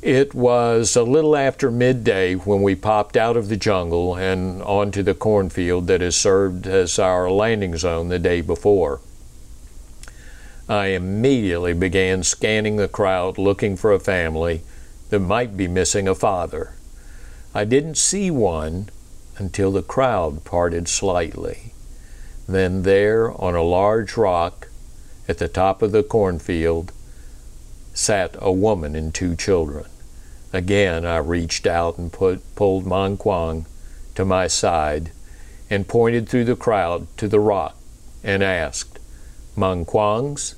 It 0.00 0.34
was 0.34 0.96
a 0.96 1.02
little 1.02 1.36
after 1.36 1.70
midday 1.70 2.34
when 2.34 2.62
we 2.62 2.76
popped 2.76 3.14
out 3.14 3.36
of 3.36 3.50
the 3.50 3.58
jungle 3.58 4.16
and 4.16 4.62
onto 4.62 5.02
the 5.02 5.12
cornfield 5.12 5.86
that 5.88 6.00
has 6.00 6.16
served 6.16 6.66
as 6.66 6.98
our 6.98 7.30
landing 7.30 7.76
zone 7.76 8.08
the 8.08 8.18
day 8.18 8.40
before. 8.40 9.02
I 10.68 10.86
immediately 10.86 11.74
began 11.74 12.24
scanning 12.24 12.76
the 12.76 12.88
crowd 12.88 13.38
looking 13.38 13.76
for 13.76 13.92
a 13.92 14.00
family 14.00 14.62
that 15.10 15.20
might 15.20 15.56
be 15.56 15.68
missing 15.68 16.08
a 16.08 16.14
father. 16.14 16.74
I 17.54 17.64
didn't 17.64 17.96
see 17.96 18.30
one 18.30 18.90
until 19.38 19.70
the 19.70 19.82
crowd 19.82 20.44
parted 20.44 20.88
slightly. 20.88 21.72
Then, 22.48 22.82
there 22.82 23.30
on 23.40 23.54
a 23.54 23.62
large 23.62 24.16
rock 24.16 24.68
at 25.28 25.38
the 25.38 25.48
top 25.48 25.82
of 25.82 25.92
the 25.92 26.02
cornfield, 26.02 26.92
sat 27.94 28.36
a 28.38 28.52
woman 28.52 28.94
and 28.94 29.14
two 29.14 29.36
children. 29.36 29.86
Again, 30.52 31.04
I 31.04 31.18
reached 31.18 31.66
out 31.66 31.98
and 31.98 32.12
put, 32.12 32.42
pulled 32.54 32.86
Mang 32.86 33.16
Quang 33.16 33.66
to 34.14 34.24
my 34.24 34.46
side 34.46 35.10
and 35.70 35.88
pointed 35.88 36.28
through 36.28 36.44
the 36.44 36.56
crowd 36.56 37.06
to 37.18 37.28
the 37.28 37.40
rock 37.40 37.76
and 38.22 38.42
asked, 38.42 38.95
Mang 39.56 39.86
Quangs? 39.86 40.54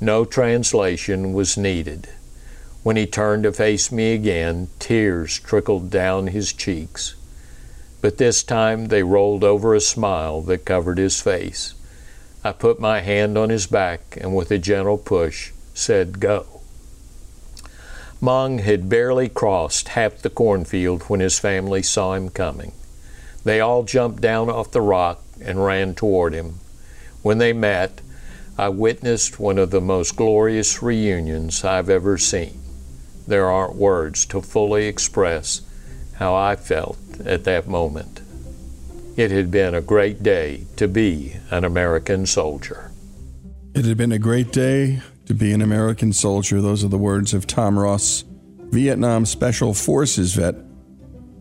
No 0.00 0.24
translation 0.24 1.34
was 1.34 1.58
needed. 1.58 2.08
When 2.82 2.96
he 2.96 3.06
turned 3.06 3.42
to 3.42 3.52
face 3.52 3.92
me 3.92 4.14
again, 4.14 4.68
tears 4.78 5.38
trickled 5.38 5.90
down 5.90 6.28
his 6.28 6.54
cheeks. 6.54 7.14
But 8.00 8.16
this 8.16 8.42
time 8.42 8.86
they 8.86 9.02
rolled 9.02 9.44
over 9.44 9.74
a 9.74 9.80
smile 9.80 10.40
that 10.42 10.64
covered 10.64 10.96
his 10.96 11.20
face. 11.20 11.74
I 12.42 12.52
put 12.52 12.80
my 12.80 13.00
hand 13.00 13.36
on 13.36 13.50
his 13.50 13.66
back 13.66 14.16
and 14.18 14.34
with 14.34 14.50
a 14.50 14.56
gentle 14.56 14.96
push 14.96 15.52
said, 15.74 16.20
Go. 16.20 16.46
Mang 18.22 18.58
had 18.58 18.88
barely 18.88 19.28
crossed 19.28 19.88
half 19.88 20.22
the 20.22 20.30
cornfield 20.30 21.02
when 21.04 21.20
his 21.20 21.38
family 21.38 21.82
saw 21.82 22.14
him 22.14 22.30
coming. 22.30 22.72
They 23.44 23.60
all 23.60 23.82
jumped 23.82 24.22
down 24.22 24.48
off 24.48 24.70
the 24.70 24.80
rock 24.80 25.22
and 25.40 25.64
ran 25.64 25.94
toward 25.94 26.32
him. 26.32 26.60
When 27.22 27.38
they 27.38 27.52
met, 27.52 28.00
I 28.58 28.68
witnessed 28.68 29.40
one 29.40 29.58
of 29.58 29.70
the 29.70 29.80
most 29.80 30.16
glorious 30.16 30.82
reunions 30.82 31.64
I've 31.64 31.88
ever 31.88 32.18
seen. 32.18 32.60
There 33.26 33.46
aren't 33.46 33.76
words 33.76 34.26
to 34.26 34.40
fully 34.40 34.86
express 34.86 35.62
how 36.14 36.34
I 36.34 36.56
felt 36.56 36.98
at 37.24 37.44
that 37.44 37.68
moment. 37.68 38.20
It 39.16 39.30
had 39.30 39.50
been 39.50 39.74
a 39.74 39.80
great 39.80 40.22
day 40.22 40.66
to 40.76 40.88
be 40.88 41.36
an 41.50 41.64
American 41.64 42.26
soldier. 42.26 42.90
It 43.74 43.84
had 43.84 43.96
been 43.96 44.12
a 44.12 44.18
great 44.18 44.52
day 44.52 45.00
to 45.26 45.34
be 45.34 45.52
an 45.52 45.62
American 45.62 46.12
soldier. 46.12 46.60
Those 46.60 46.82
are 46.84 46.88
the 46.88 46.98
words 46.98 47.34
of 47.34 47.46
Tom 47.46 47.78
Ross, 47.78 48.24
Vietnam 48.70 49.26
Special 49.26 49.74
Forces 49.74 50.34
vet. 50.34 50.56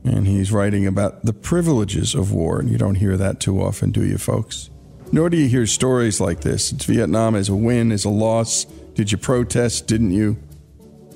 And 0.04 0.28
he's 0.28 0.52
writing 0.52 0.86
about 0.86 1.26
the 1.26 1.34
privileges 1.34 2.16
of 2.16 2.32
war. 2.32 2.60
And 2.60 2.70
you 2.70 2.78
don't 2.78 2.96
hear 2.96 3.18
that 3.18 3.40
too 3.40 3.62
often, 3.62 3.92
do 3.92 4.04
you, 4.06 4.18
folks? 4.18 4.70
Nor 5.12 5.30
do 5.30 5.38
you 5.38 5.48
hear 5.48 5.66
stories 5.66 6.22
like 6.22 6.42
this. 6.42 6.72
It's 6.72 6.86
Vietnam 6.86 7.36
as 7.36 7.50
a 7.50 7.56
win, 7.56 7.92
as 7.92 8.06
a 8.06 8.10
loss. 8.10 8.66
Did 8.94 9.12
you 9.12 9.18
protest? 9.18 9.88
Didn't 9.88 10.12
you? 10.12 10.38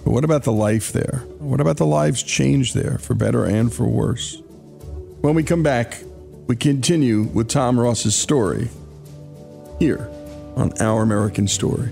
But 0.03 0.11
what 0.11 0.23
about 0.23 0.43
the 0.43 0.51
life 0.51 0.91
there? 0.91 1.23
What 1.39 1.61
about 1.61 1.77
the 1.77 1.85
lives 1.85 2.23
changed 2.23 2.75
there, 2.75 2.97
for 2.97 3.13
better 3.13 3.45
and 3.45 3.73
for 3.73 3.85
worse? 3.85 4.41
When 5.21 5.35
we 5.35 5.43
come 5.43 5.63
back, 5.63 5.99
we 6.47 6.55
continue 6.55 7.23
with 7.23 7.47
Tom 7.49 7.79
Ross's 7.79 8.15
story 8.15 8.69
here 9.79 10.09
on 10.55 10.73
Our 10.81 11.03
American 11.03 11.47
Story. 11.47 11.91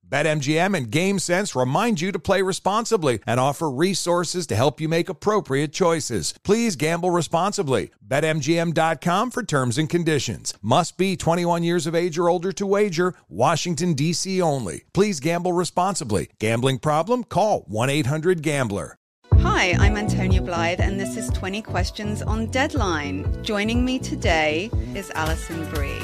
BetMGM 0.11 0.75
and 0.75 0.91
GameSense 0.91 1.59
remind 1.59 2.01
you 2.01 2.11
to 2.11 2.19
play 2.19 2.41
responsibly 2.41 3.19
and 3.25 3.39
offer 3.39 3.71
resources 3.71 4.45
to 4.47 4.57
help 4.57 4.81
you 4.81 4.89
make 4.89 5.07
appropriate 5.07 5.71
choices. 5.71 6.33
Please 6.43 6.75
gamble 6.75 7.11
responsibly. 7.11 7.91
BetMGM.com 8.05 9.31
for 9.31 9.41
terms 9.41 9.77
and 9.77 9.89
conditions. 9.89 10.53
Must 10.61 10.97
be 10.97 11.15
21 11.15 11.63
years 11.63 11.87
of 11.87 11.95
age 11.95 12.17
or 12.17 12.27
older 12.27 12.51
to 12.51 12.65
wager. 12.65 13.13
Washington, 13.29 13.93
D.C. 13.93 14.41
only. 14.41 14.83
Please 14.93 15.21
gamble 15.21 15.53
responsibly. 15.53 16.29
Gambling 16.39 16.79
problem? 16.79 17.23
Call 17.23 17.61
1 17.67 17.89
800 17.89 18.41
Gambler. 18.41 18.97
Hi, 19.35 19.75
I'm 19.79 19.95
Antonia 19.95 20.41
Blythe, 20.41 20.81
and 20.81 20.99
this 20.99 21.15
is 21.15 21.29
20 21.29 21.61
Questions 21.61 22.21
on 22.21 22.47
Deadline. 22.47 23.43
Joining 23.43 23.83
me 23.85 23.97
today 23.97 24.69
is 24.93 25.09
Alison 25.11 25.67
Brie. 25.71 26.03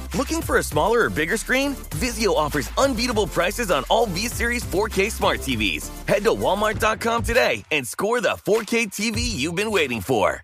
Looking 0.15 0.41
for 0.41 0.57
a 0.57 0.63
smaller 0.63 1.05
or 1.05 1.09
bigger 1.09 1.37
screen? 1.37 1.73
Vizio 1.91 2.35
offers 2.35 2.69
unbeatable 2.77 3.27
prices 3.27 3.71
on 3.71 3.85
all 3.89 4.07
V 4.07 4.27
Series 4.27 4.63
4K 4.63 5.09
smart 5.09 5.39
TVs. 5.39 5.89
Head 6.05 6.23
to 6.23 6.31
Walmart.com 6.31 7.23
today 7.23 7.63
and 7.71 7.87
score 7.87 8.19
the 8.19 8.37
4K 8.45 8.87
TV 8.87 9.21
you've 9.21 9.55
been 9.55 9.71
waiting 9.71 10.01
for. 10.01 10.43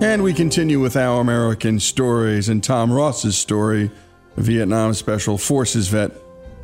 And 0.00 0.22
we 0.22 0.32
continue 0.32 0.80
with 0.80 0.96
our 0.96 1.20
American 1.20 1.80
stories 1.80 2.48
and 2.48 2.62
Tom 2.62 2.92
Ross's 2.92 3.36
story, 3.36 3.90
Vietnam 4.36 4.94
Special 4.94 5.36
Forces 5.36 5.88
vet, 5.88 6.12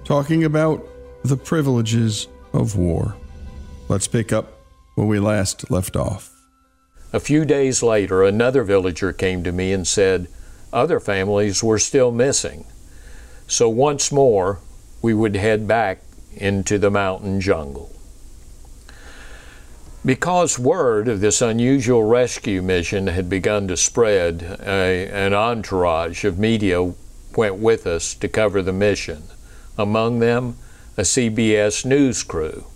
talking 0.04 0.44
about 0.44 0.86
the 1.24 1.36
privileges 1.36 2.28
of 2.52 2.76
war. 2.76 3.16
Let's 3.88 4.06
pick 4.06 4.30
up 4.30 4.58
where 4.94 5.06
we 5.06 5.18
last 5.18 5.70
left 5.70 5.96
off. 5.96 6.30
A 7.14 7.20
few 7.20 7.46
days 7.46 7.82
later, 7.82 8.22
another 8.22 8.62
villager 8.62 9.12
came 9.12 9.42
to 9.44 9.52
me 9.52 9.72
and 9.72 9.86
said 9.86 10.28
other 10.72 11.00
families 11.00 11.62
were 11.62 11.78
still 11.78 12.12
missing. 12.12 12.66
So 13.46 13.70
once 13.70 14.12
more, 14.12 14.60
we 15.00 15.14
would 15.14 15.36
head 15.36 15.66
back 15.66 16.02
into 16.36 16.78
the 16.78 16.90
mountain 16.90 17.40
jungle. 17.40 17.90
Because 20.04 20.58
word 20.58 21.08
of 21.08 21.20
this 21.20 21.40
unusual 21.40 22.02
rescue 22.02 22.60
mission 22.60 23.06
had 23.06 23.30
begun 23.30 23.66
to 23.68 23.76
spread, 23.78 24.42
a, 24.60 25.08
an 25.08 25.32
entourage 25.32 26.24
of 26.24 26.38
media 26.38 26.92
went 27.34 27.56
with 27.56 27.86
us 27.86 28.12
to 28.14 28.28
cover 28.28 28.60
the 28.60 28.72
mission. 28.72 29.22
Among 29.78 30.18
them, 30.18 30.56
a 30.96 31.02
CBS 31.02 31.84
News 31.84 32.22
crew. 32.22 32.66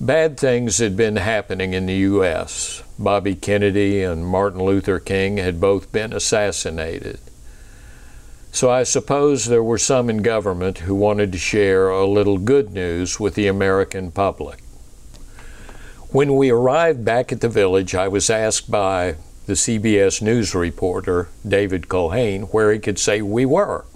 Bad 0.00 0.38
things 0.38 0.78
had 0.78 0.96
been 0.96 1.16
happening 1.16 1.72
in 1.72 1.86
the 1.86 1.94
U.S. 1.94 2.82
Bobby 2.98 3.34
Kennedy 3.34 4.02
and 4.02 4.26
Martin 4.26 4.62
Luther 4.62 4.98
King 4.98 5.38
had 5.38 5.60
both 5.60 5.90
been 5.92 6.12
assassinated. 6.12 7.18
So 8.50 8.70
I 8.70 8.82
suppose 8.82 9.46
there 9.46 9.62
were 9.62 9.78
some 9.78 10.10
in 10.10 10.18
government 10.20 10.78
who 10.78 10.94
wanted 10.94 11.32
to 11.32 11.38
share 11.38 11.88
a 11.88 12.06
little 12.06 12.36
good 12.36 12.72
news 12.72 13.18
with 13.18 13.34
the 13.34 13.46
American 13.46 14.10
public. 14.10 14.62
When 16.10 16.36
we 16.36 16.50
arrived 16.50 17.06
back 17.06 17.32
at 17.32 17.40
the 17.40 17.48
village, 17.48 17.94
I 17.94 18.08
was 18.08 18.28
asked 18.28 18.70
by 18.70 19.16
the 19.46 19.54
CBS 19.54 20.20
News 20.20 20.54
reporter, 20.54 21.28
David 21.48 21.88
Culhane, 21.88 22.52
where 22.52 22.70
he 22.70 22.78
could 22.78 22.98
say 22.98 23.22
we 23.22 23.46
were. 23.46 23.86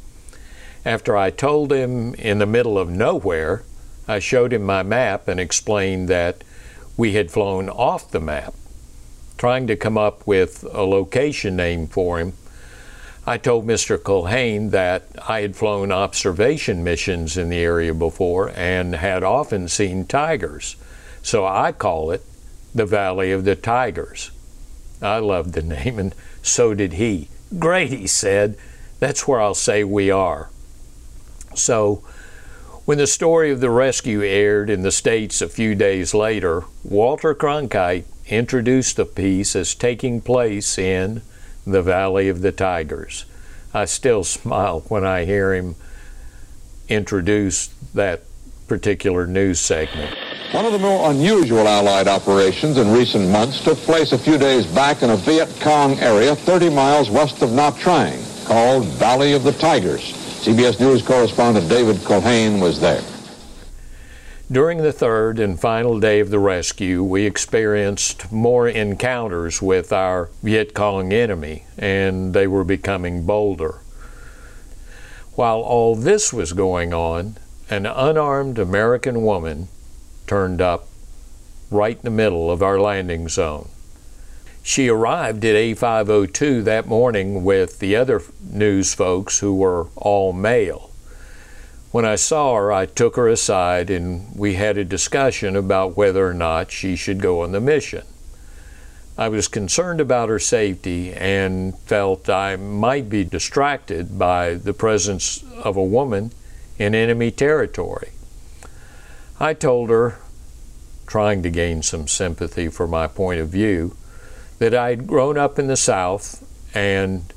After 0.86 1.16
I 1.16 1.30
told 1.30 1.72
him 1.72 2.14
in 2.14 2.38
the 2.38 2.46
middle 2.46 2.78
of 2.78 2.88
nowhere, 2.88 3.64
I 4.06 4.20
showed 4.20 4.52
him 4.52 4.62
my 4.62 4.84
map 4.84 5.26
and 5.26 5.40
explained 5.40 6.08
that 6.08 6.44
we 6.96 7.14
had 7.14 7.32
flown 7.32 7.68
off 7.68 8.12
the 8.12 8.20
map. 8.20 8.54
Trying 9.36 9.66
to 9.66 9.74
come 9.74 9.98
up 9.98 10.24
with 10.28 10.64
a 10.72 10.84
location 10.84 11.56
name 11.56 11.88
for 11.88 12.20
him, 12.20 12.34
I 13.26 13.36
told 13.36 13.66
Mr. 13.66 13.98
Culhane 13.98 14.70
that 14.70 15.08
I 15.28 15.40
had 15.40 15.56
flown 15.56 15.90
observation 15.90 16.84
missions 16.84 17.36
in 17.36 17.48
the 17.48 17.58
area 17.58 17.92
before 17.92 18.52
and 18.54 18.94
had 18.94 19.24
often 19.24 19.66
seen 19.66 20.06
tigers. 20.06 20.76
So 21.20 21.44
I 21.44 21.72
call 21.72 22.12
it 22.12 22.22
the 22.72 22.86
Valley 22.86 23.32
of 23.32 23.44
the 23.44 23.56
Tigers. 23.56 24.30
I 25.02 25.18
loved 25.18 25.54
the 25.54 25.62
name, 25.62 25.98
and 25.98 26.14
so 26.42 26.74
did 26.74 26.92
he. 26.92 27.28
Great, 27.58 27.90
he 27.90 28.06
said. 28.06 28.56
That's 29.00 29.26
where 29.26 29.40
I'll 29.40 29.54
say 29.54 29.82
we 29.82 30.12
are. 30.12 30.48
So, 31.58 32.02
when 32.84 32.98
the 32.98 33.06
story 33.06 33.50
of 33.50 33.60
the 33.60 33.70
rescue 33.70 34.22
aired 34.22 34.70
in 34.70 34.82
the 34.82 34.92
States 34.92 35.42
a 35.42 35.48
few 35.48 35.74
days 35.74 36.14
later, 36.14 36.64
Walter 36.84 37.34
Cronkite 37.34 38.04
introduced 38.28 38.96
the 38.96 39.04
piece 39.04 39.56
as 39.56 39.74
taking 39.74 40.20
place 40.20 40.78
in 40.78 41.22
the 41.66 41.82
Valley 41.82 42.28
of 42.28 42.42
the 42.42 42.52
Tigers. 42.52 43.24
I 43.74 43.86
still 43.86 44.22
smile 44.22 44.84
when 44.88 45.04
I 45.04 45.24
hear 45.24 45.52
him 45.52 45.74
introduce 46.88 47.68
that 47.94 48.22
particular 48.68 49.26
news 49.26 49.58
segment. 49.58 50.16
One 50.52 50.64
of 50.64 50.72
the 50.72 50.78
more 50.78 51.10
unusual 51.10 51.66
Allied 51.66 52.06
operations 52.06 52.78
in 52.78 52.92
recent 52.92 53.28
months 53.30 53.62
took 53.62 53.78
place 53.78 54.12
a 54.12 54.18
few 54.18 54.38
days 54.38 54.64
back 54.64 55.02
in 55.02 55.10
a 55.10 55.16
Viet 55.16 55.48
Cong 55.60 55.98
area 55.98 56.36
30 56.36 56.70
miles 56.70 57.10
west 57.10 57.42
of 57.42 57.50
Nha 57.50 57.72
Trang 57.72 58.46
called 58.46 58.84
Valley 58.84 59.32
of 59.32 59.42
the 59.42 59.52
Tigers. 59.52 60.25
CBS 60.46 60.78
News 60.78 61.02
correspondent 61.02 61.68
David 61.68 61.96
Culhane 61.96 62.60
was 62.60 62.78
there. 62.78 63.02
During 64.48 64.78
the 64.78 64.92
third 64.92 65.40
and 65.40 65.58
final 65.58 65.98
day 65.98 66.20
of 66.20 66.30
the 66.30 66.38
rescue, 66.38 67.02
we 67.02 67.26
experienced 67.26 68.30
more 68.30 68.68
encounters 68.68 69.60
with 69.60 69.92
our 69.92 70.30
Viet 70.44 70.72
Cong 70.72 71.12
enemy, 71.12 71.64
and 71.76 72.32
they 72.32 72.46
were 72.46 72.62
becoming 72.62 73.26
bolder. 73.26 73.80
While 75.34 75.62
all 75.62 75.96
this 75.96 76.32
was 76.32 76.52
going 76.52 76.94
on, 76.94 77.38
an 77.68 77.84
unarmed 77.84 78.60
American 78.60 79.24
woman 79.24 79.66
turned 80.28 80.60
up 80.60 80.86
right 81.72 81.96
in 81.96 82.04
the 82.04 82.10
middle 82.10 82.52
of 82.52 82.62
our 82.62 82.78
landing 82.78 83.28
zone. 83.28 83.68
She 84.66 84.88
arrived 84.88 85.44
at 85.44 85.54
A502 85.54 86.64
that 86.64 86.88
morning 86.88 87.44
with 87.44 87.78
the 87.78 87.94
other 87.94 88.20
news 88.42 88.94
folks 88.94 89.38
who 89.38 89.54
were 89.54 89.86
all 89.94 90.32
male. 90.32 90.90
When 91.92 92.04
I 92.04 92.16
saw 92.16 92.56
her, 92.56 92.72
I 92.72 92.86
took 92.86 93.14
her 93.14 93.28
aside 93.28 93.90
and 93.90 94.34
we 94.34 94.54
had 94.54 94.76
a 94.76 94.84
discussion 94.84 95.54
about 95.54 95.96
whether 95.96 96.26
or 96.26 96.34
not 96.34 96.72
she 96.72 96.96
should 96.96 97.22
go 97.22 97.42
on 97.42 97.52
the 97.52 97.60
mission. 97.60 98.02
I 99.16 99.28
was 99.28 99.46
concerned 99.46 100.00
about 100.00 100.28
her 100.30 100.40
safety 100.40 101.12
and 101.12 101.78
felt 101.78 102.28
I 102.28 102.56
might 102.56 103.08
be 103.08 103.22
distracted 103.22 104.18
by 104.18 104.54
the 104.54 104.74
presence 104.74 105.44
of 105.62 105.76
a 105.76 105.84
woman 105.84 106.32
in 106.76 106.92
enemy 106.92 107.30
territory. 107.30 108.10
I 109.38 109.54
told 109.54 109.90
her, 109.90 110.18
trying 111.06 111.44
to 111.44 111.50
gain 111.50 111.84
some 111.84 112.08
sympathy 112.08 112.66
for 112.66 112.88
my 112.88 113.06
point 113.06 113.40
of 113.40 113.48
view, 113.48 113.96
that 114.58 114.74
I'd 114.74 115.06
grown 115.06 115.36
up 115.36 115.58
in 115.58 115.66
the 115.66 115.76
South 115.76 116.44
and 116.74 117.32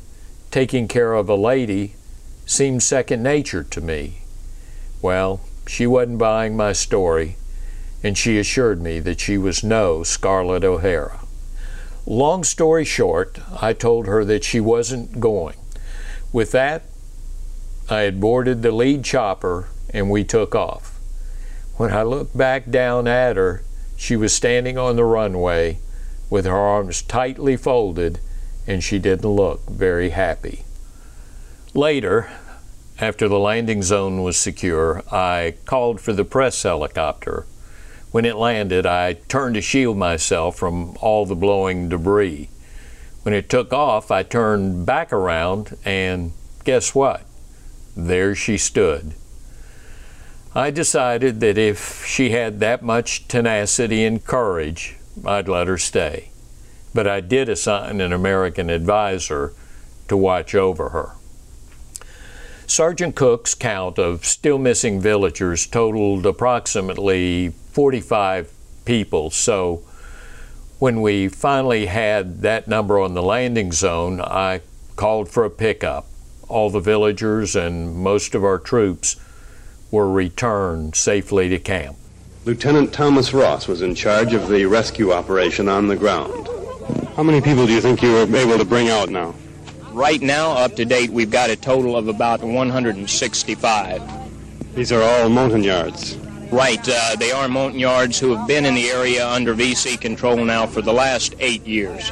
taking 0.52 0.88
care 0.88 1.14
of 1.14 1.30
a 1.30 1.36
lady 1.36 1.96
seemed 2.46 2.82
second 2.82 3.22
nature 3.22 3.64
to 3.64 3.82
me. 3.82 4.20
Well, 5.02 5.42
she 5.68 5.86
wasn't 5.86 6.18
buying 6.18 6.58
my 6.58 6.74
story, 6.74 7.36
and 8.04 8.18
she 8.18 8.40
assured 8.40 8.82
me 8.82 9.00
that 9.02 9.20
she 9.20 9.38
was 9.38 9.64
no 9.64 10.04
Scarlett 10.04 10.64
O'Hara. 10.64 11.20
Long 12.06 12.44
story 12.44 12.86
short, 12.86 13.40
I 13.62 13.74
told 13.74 14.08
her 14.08 14.26
that 14.26 14.44
she 14.44 14.60
wasn't 14.60 15.20
going. 15.20 15.58
With 16.34 16.52
that, 16.54 16.84
I 17.90 18.02
had 18.02 18.20
boarded 18.22 18.62
the 18.62 18.72
lead 18.72 19.04
chopper 19.04 19.68
and 19.92 20.10
we 20.10 20.24
took 20.24 20.56
off. 20.56 21.00
When 21.78 21.92
I 21.92 22.04
looked 22.04 22.36
back 22.38 22.70
down 22.70 23.08
at 23.08 23.38
her, 23.38 23.64
she 23.96 24.16
was 24.16 24.34
standing 24.34 24.78
on 24.78 24.96
the 24.96 25.04
runway 25.04 25.80
with 26.30 26.46
her 26.46 26.56
arms 26.56 27.02
tightly 27.02 27.58
folded 27.58 28.20
and 28.68 28.84
she 28.84 29.00
didn't 29.00 29.30
look 29.30 29.68
very 29.68 30.10
happy. 30.10 30.64
Later, 31.74 32.30
after 33.00 33.28
the 33.28 33.40
landing 33.40 33.82
zone 33.82 34.22
was 34.24 34.38
secure, 34.38 35.02
I 35.12 35.56
called 35.66 36.00
for 36.02 36.14
the 36.14 36.26
press 36.26 36.62
helicopter. 36.62 37.46
When 38.12 38.26
it 38.26 38.36
landed, 38.36 38.86
I 38.86 39.14
turned 39.14 39.56
to 39.56 39.62
shield 39.62 39.98
myself 39.98 40.56
from 40.58 40.98
all 41.00 41.26
the 41.26 41.36
blowing 41.36 41.90
debris. 41.90 42.50
When 43.24 43.34
it 43.34 43.50
took 43.50 43.72
off, 43.72 44.12
I 44.12 44.24
turned 44.24 44.86
back 44.86 45.14
around, 45.14 45.78
and 45.86 46.34
guess 46.64 46.94
what? 46.94 47.22
There 47.96 48.36
she 48.36 48.58
stood. 48.58 49.14
I 50.54 50.72
decided 50.72 51.40
that 51.40 51.58
if 51.58 52.06
she 52.06 52.32
had 52.32 52.60
that 52.60 52.84
much 52.84 53.28
tenacity 53.28 54.04
and 54.04 54.24
courage, 54.24 54.99
I'd 55.26 55.48
let 55.48 55.68
her 55.68 55.78
stay. 55.78 56.32
But 56.94 57.08
I 57.08 57.22
did 57.22 57.50
assign 57.50 58.02
an 58.02 58.14
American 58.14 58.70
advisor 58.70 59.54
to 60.08 60.18
watch 60.18 60.56
over 60.56 60.90
her. 60.90 61.12
Sergeant 62.66 63.16
Cook's 63.16 63.56
count 63.56 63.98
of 63.98 64.26
still 64.26 64.58
missing 64.58 65.02
villagers 65.02 65.66
totaled 65.66 66.26
approximately 66.26 67.50
45 67.72 68.52
people, 68.86 69.30
so 69.32 69.84
when 70.80 71.02
we 71.02 71.28
finally 71.28 71.88
had 71.88 72.42
that 72.42 72.68
number 72.68 73.00
on 73.00 73.14
the 73.14 73.24
landing 73.24 73.72
zone, 73.72 74.22
I 74.22 74.62
called 74.96 75.30
for 75.30 75.46
a 75.46 75.50
pickup. 75.50 76.06
all 76.50 76.72
the 76.72 76.80
villagers 76.80 77.56
and 77.56 77.96
most 77.96 78.34
of 78.34 78.44
our 78.44 78.58
troops 78.58 79.16
were 79.92 80.12
returned 80.12 80.96
safely 80.96 81.48
to 81.48 81.60
camp. 81.60 81.96
Lieutenant 82.50 82.92
Thomas 82.92 83.32
Ross 83.32 83.68
was 83.68 83.84
in 83.84 83.94
charge 83.94 84.34
of 84.34 84.50
the 84.50 84.66
rescue 84.66 85.12
operation 85.12 85.70
on 85.70 85.88
the 85.88 85.96
ground. 85.96 86.50
How 87.16 87.22
many 87.22 87.42
people 87.42 87.68
do 87.68 87.74
you 87.74 87.80
think 87.80 88.02
you 88.02 88.12
were 88.12 88.36
able 88.36 88.58
to 88.58 88.66
bring 88.66 88.90
out 88.90 89.10
now? 89.10 89.36
Right 89.92 90.20
now, 90.20 90.54
up 90.54 90.76
to 90.78 90.84
date, 90.84 91.12
we've 91.12 91.30
got 91.30 91.52
a 91.52 91.56
total 91.56 91.96
of 91.96 92.08
about 92.08 92.42
165. 92.42 94.02
These 94.74 94.92
are 94.92 95.04
all 95.04 95.30
Montagnards. 95.30 96.18
Right, 96.52 96.84
uh, 96.90 97.16
they 97.20 97.32
are 97.32 97.48
Montagnards 97.48 98.20
who 98.20 98.36
have 98.36 98.48
been 98.48 98.66
in 98.66 98.74
the 98.74 98.90
area 98.90 99.30
under 99.30 99.54
VC 99.54 100.02
control 100.02 100.44
now 100.44 100.66
for 100.66 100.82
the 100.82 100.92
last 100.92 101.36
eight 101.38 101.68
years. 101.68 102.12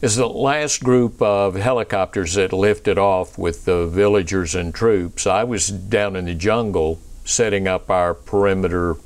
As 0.00 0.14
the 0.14 0.28
last 0.28 0.80
group 0.84 1.20
of 1.20 1.56
helicopters 1.56 2.34
that 2.34 2.52
lifted 2.52 2.98
off 2.98 3.36
with 3.36 3.64
the 3.64 3.88
villagers 3.88 4.54
and 4.54 4.72
troops, 4.72 5.26
I 5.26 5.42
was 5.42 5.66
down 5.66 6.14
in 6.14 6.26
the 6.26 6.34
jungle 6.34 7.00
setting 7.24 7.66
up 7.66 7.90
our 7.90 8.14
perimeter 8.14 8.96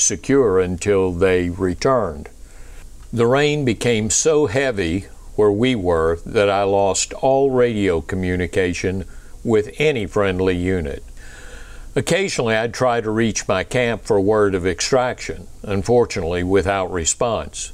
secure 0.00 0.58
until 0.58 1.12
they 1.12 1.50
returned. 1.50 2.28
The 3.12 3.26
rain 3.26 3.64
became 3.64 4.10
so 4.10 4.46
heavy 4.46 5.06
where 5.36 5.50
we 5.50 5.74
were 5.74 6.18
that 6.26 6.50
I 6.50 6.62
lost 6.64 7.12
all 7.14 7.50
radio 7.50 8.00
communication 8.00 9.04
with 9.42 9.74
any 9.78 10.06
friendly 10.06 10.56
unit. 10.56 11.02
Occasionally, 11.96 12.54
I'd 12.54 12.72
try 12.72 13.00
to 13.00 13.10
reach 13.10 13.48
my 13.48 13.64
camp 13.64 14.04
for 14.04 14.20
word 14.20 14.54
of 14.54 14.66
extraction, 14.66 15.48
unfortunately, 15.62 16.44
without 16.44 16.92
response. 16.92 17.72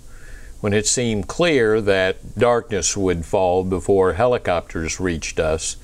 When 0.60 0.72
it 0.72 0.86
seemed 0.86 1.28
clear 1.28 1.82
that 1.82 2.38
darkness 2.38 2.96
would 2.96 3.26
fall 3.26 3.62
before 3.62 4.14
helicopters 4.14 4.98
reached 4.98 5.38
us, 5.38 5.76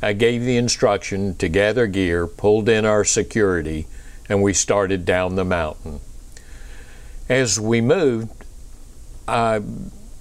I 0.00 0.14
gave 0.14 0.44
the 0.44 0.56
instruction 0.56 1.34
to 1.36 1.48
gather 1.48 1.86
gear, 1.86 2.26
pulled 2.26 2.68
in 2.68 2.86
our 2.86 3.04
security, 3.04 3.86
and 4.28 4.42
we 4.42 4.52
started 4.52 5.04
down 5.04 5.34
the 5.34 5.44
mountain. 5.44 6.00
As 7.28 7.58
we 7.58 7.80
moved, 7.80 8.30
I 9.26 9.60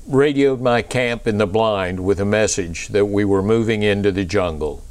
radioed 0.08 0.62
my 0.62 0.82
camp 0.82 1.28
in 1.28 1.38
the 1.38 1.47
blind 1.47 2.04
with 2.04 2.20
a 2.20 2.26
message 2.26 2.89
that 2.89 3.06
we 3.06 3.26
were 3.26 3.43
moving 3.43 3.84
into 3.84 4.12
the 4.12 4.26
jungle. 4.26 4.84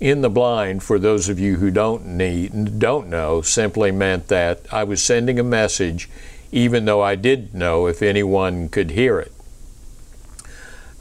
In 0.00 0.20
the 0.20 0.30
blind, 0.30 0.82
for 0.82 0.98
those 0.98 1.28
of 1.28 1.40
you 1.40 1.56
who 1.56 1.70
don't 1.70 2.06
need 2.06 2.78
don't 2.78 3.08
know, 3.08 3.42
simply 3.42 3.90
meant 3.90 4.28
that 4.28 4.62
I 4.72 4.84
was 4.84 5.02
sending 5.02 5.38
a 5.38 5.44
message 5.44 6.08
even 6.50 6.84
though 6.84 7.02
I 7.02 7.14
did 7.14 7.54
know 7.54 7.86
if 7.86 8.02
anyone 8.02 8.68
could 8.68 8.92
hear 8.92 9.18
it. 9.18 9.32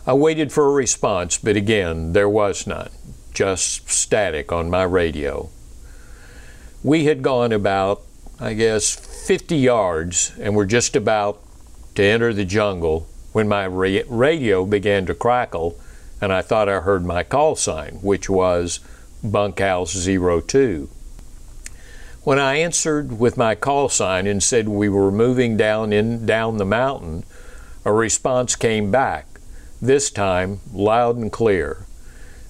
I 0.05 0.13
waited 0.13 0.51
for 0.51 0.67
a 0.67 0.71
response, 0.71 1.37
but 1.37 1.55
again, 1.55 2.13
there 2.13 2.29
was 2.29 2.65
none, 2.65 2.89
just 3.33 3.89
static 3.89 4.51
on 4.51 4.69
my 4.69 4.83
radio. 4.83 5.49
We 6.87 7.03
had 7.03 7.21
gone 7.21 7.51
about, 7.51 8.01
I 8.39 8.53
guess, 8.53 8.95
50 8.95 9.57
yards 9.57 10.31
and 10.39 10.55
were 10.55 10.65
just 10.65 10.95
about 10.95 11.37
to 11.95 12.01
enter 12.01 12.31
the 12.31 12.45
jungle 12.45 13.09
when 13.33 13.49
my 13.49 13.67
ra- 13.67 14.07
radio 14.07 14.65
began 14.65 15.05
to 15.07 15.13
crackle 15.13 15.77
and 16.21 16.31
I 16.31 16.41
thought 16.41 16.69
I 16.69 16.79
heard 16.79 17.03
my 17.03 17.23
call 17.23 17.57
sign, 17.57 17.95
which 17.95 18.29
was 18.29 18.79
Bunkhouse 19.21 20.05
02. 20.05 20.89
When 22.23 22.39
I 22.39 22.55
answered 22.55 23.19
with 23.19 23.35
my 23.35 23.53
call 23.53 23.89
sign 23.89 24.25
and 24.25 24.41
said 24.41 24.69
we 24.69 24.87
were 24.87 25.11
moving 25.11 25.57
down 25.57 25.91
in 25.91 26.25
down 26.25 26.55
the 26.55 26.63
mountain, 26.63 27.25
a 27.83 27.91
response 27.91 28.55
came 28.55 28.91
back, 28.91 29.25
this 29.81 30.09
time 30.09 30.61
loud 30.71 31.17
and 31.17 31.33
clear. 31.33 31.85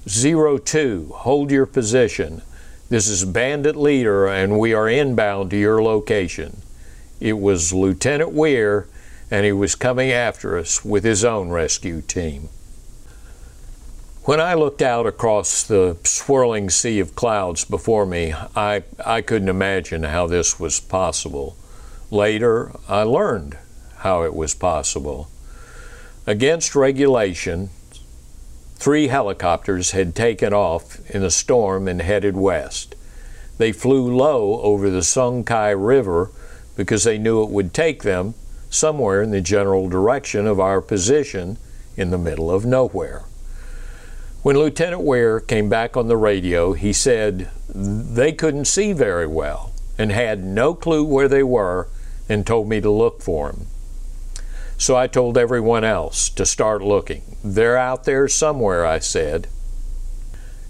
02, 0.05 1.11
hold 1.15 1.49
your 1.49 1.65
position. 1.65 2.43
This 2.89 3.09
is 3.09 3.25
Bandit 3.25 3.75
Leader 3.75 4.27
and 4.27 4.57
we 4.57 4.73
are 4.73 4.88
inbound 4.88 5.49
to 5.51 5.57
your 5.57 5.83
location. 5.83 6.61
It 7.19 7.38
was 7.38 7.73
Lieutenant 7.73 8.31
Weir 8.31 8.88
and 9.29 9.45
he 9.45 9.51
was 9.51 9.75
coming 9.75 10.09
after 10.09 10.57
us 10.57 10.85
with 10.85 11.03
his 11.03 11.25
own 11.25 11.49
rescue 11.49 12.01
team. 12.01 12.47
When 14.23 14.39
I 14.39 14.53
looked 14.53 14.81
out 14.81 15.05
across 15.05 15.63
the 15.63 15.97
swirling 16.05 16.69
sea 16.69 17.01
of 17.01 17.13
clouds 17.13 17.65
before 17.65 18.05
me, 18.05 18.33
I, 18.55 18.83
I 19.05 19.21
couldn't 19.21 19.49
imagine 19.49 20.03
how 20.03 20.25
this 20.25 20.57
was 20.57 20.79
possible. 20.79 21.57
Later, 22.09 22.71
I 22.88 23.03
learned 23.03 23.57
how 23.97 24.23
it 24.23 24.33
was 24.33 24.55
possible. 24.55 25.27
Against 26.25 26.73
regulation, 26.73 27.69
three 28.78 29.07
helicopters 29.07 29.91
had 29.91 30.15
taken 30.15 30.53
off 30.53 30.99
in 31.09 31.23
a 31.23 31.32
storm 31.32 31.88
and 31.88 32.01
headed 32.01 32.38
west. 32.38 32.95
They 33.57 33.71
flew 33.71 34.15
low 34.15 34.61
over 34.61 34.89
the 34.89 35.03
Sung 35.03 35.43
Kai 35.43 35.71
River 35.71 36.30
because 36.75 37.03
they 37.03 37.17
knew 37.17 37.41
it 37.41 37.49
would 37.49 37.73
take 37.73 38.03
them 38.03 38.36
somewhere 38.69 39.23
in 39.23 39.32
the 39.32 39.41
general 39.41 39.89
direction 39.89 40.45
of 40.45 40.59
our 40.59 40.80
position 40.80 41.57
in 41.95 42.11
the 42.11 42.17
middle 42.19 42.51
of 42.51 42.65
nowhere. 42.65 43.23
When 44.43 44.57
Lieutenant 44.57 45.01
Weir 45.01 45.39
came 45.39 45.69
back 45.69 45.97
on 45.97 46.07
the 46.07 46.17
radio, 46.17 46.73
he 46.73 46.93
said 46.93 47.49
they 47.73 48.32
couldn't 48.32 48.65
see 48.65 48.93
very 48.93 49.28
well 49.28 49.73
and 49.97 50.11
had 50.11 50.43
no 50.43 50.75
clue 50.75 51.03
where 51.03 51.28
they 51.28 51.43
were 51.43 51.88
and 52.30 52.45
told 52.45 52.69
me 52.69 52.80
to 52.82 52.91
look 52.91 53.23
for 53.23 53.51
them. 53.51 53.67
So 54.78 54.95
I 54.95 55.07
told 55.07 55.38
everyone 55.38 55.84
else 55.84 56.30
to 56.30 56.45
start 56.45 56.82
looking. 56.82 57.38
They're 57.43 57.78
out 57.78 58.03
there 58.03 58.28
somewhere, 58.28 58.86
I 58.86 58.99
said. 58.99 59.47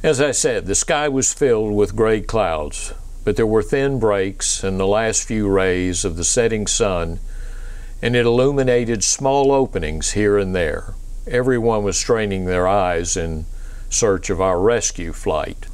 As 0.01 0.21
I 0.21 0.31
said, 0.31 0.65
the 0.65 0.75
sky 0.75 1.09
was 1.09 1.33
filled 1.33 1.73
with 1.73 1.95
gray 1.95 2.21
clouds, 2.21 2.93
but 3.25 3.35
there 3.35 3.45
were 3.45 3.63
thin 3.63 3.99
breaks 3.99 4.63
and 4.63 4.79
the 4.79 4.87
last 4.87 5.23
few 5.27 5.49
rays 5.49 6.05
of 6.05 6.15
the 6.15 6.23
setting 6.23 6.67
sun 6.67 7.19
and 8.01 8.15
it 8.15 8.25
illuminated 8.25 9.03
small 9.03 9.51
openings 9.51 10.11
here 10.11 10.37
and 10.37 10.55
there. 10.55 10.93
Everyone 11.25 11.83
was 11.83 11.97
straining 11.97 12.45
their 12.45 12.67
eyes 12.67 13.17
in 13.17 13.45
search 13.89 14.29
of 14.29 14.39
our 14.39 14.59
rescue 14.59 15.13
flight. 15.13 15.67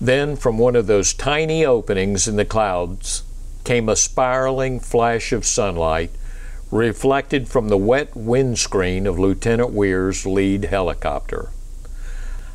Then, 0.00 0.34
from 0.34 0.58
one 0.58 0.74
of 0.74 0.88
those 0.88 1.14
tiny 1.14 1.64
openings 1.64 2.26
in 2.26 2.36
the 2.36 2.44
clouds, 2.44 3.22
came 3.62 3.88
a 3.88 3.94
spiraling 3.94 4.80
flash 4.80 5.32
of 5.32 5.46
sunlight 5.46 6.10
reflected 6.72 7.46
from 7.46 7.68
the 7.68 7.76
wet 7.76 8.16
windscreen 8.16 9.06
of 9.06 9.18
Lieutenant 9.18 9.70
Weir's 9.70 10.24
lead 10.24 10.64
helicopter. 10.64 11.50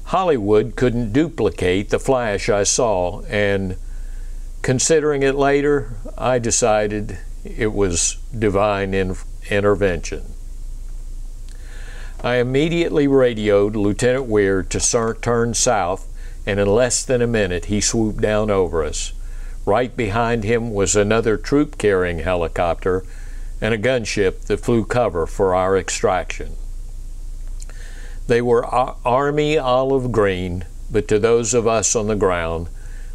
Hollywood 0.05 0.75
couldn't 0.75 1.13
duplicate 1.13 1.91
the 1.91 1.99
flash 1.99 2.49
I 2.49 2.63
saw, 2.63 3.21
and 3.29 3.77
considering 4.63 5.21
it 5.21 5.35
later, 5.35 5.97
I 6.17 6.39
decided 6.39 7.19
it 7.45 7.71
was 7.73 8.17
divine 8.37 8.95
in- 8.95 9.17
intervention. 9.51 10.33
I 12.23 12.37
immediately 12.37 13.07
radioed 13.07 13.75
Lieutenant 13.75 14.25
Weir 14.25 14.63
to 14.63 15.15
turn 15.21 15.53
south, 15.53 16.07
and 16.43 16.59
in 16.59 16.67
less 16.67 17.05
than 17.05 17.21
a 17.21 17.27
minute 17.27 17.65
he 17.65 17.79
swooped 17.79 18.21
down 18.21 18.49
over 18.49 18.83
us. 18.83 19.13
Right 19.63 19.95
behind 19.95 20.43
him 20.43 20.73
was 20.73 20.95
another 20.95 21.37
troop 21.37 21.77
carrying 21.77 22.19
helicopter 22.19 23.03
and 23.61 23.73
a 23.73 23.77
gunship 23.77 24.41
that 24.41 24.59
flew 24.59 24.85
cover 24.85 25.25
for 25.25 25.55
our 25.55 25.77
extraction. 25.77 26.55
They 28.27 28.41
were 28.41 28.65
army 28.65 29.57
olive 29.57 30.11
green, 30.11 30.65
but 30.91 31.07
to 31.07 31.19
those 31.19 31.53
of 31.53 31.65
us 31.65 31.95
on 31.95 32.07
the 32.07 32.15
ground, 32.15 32.67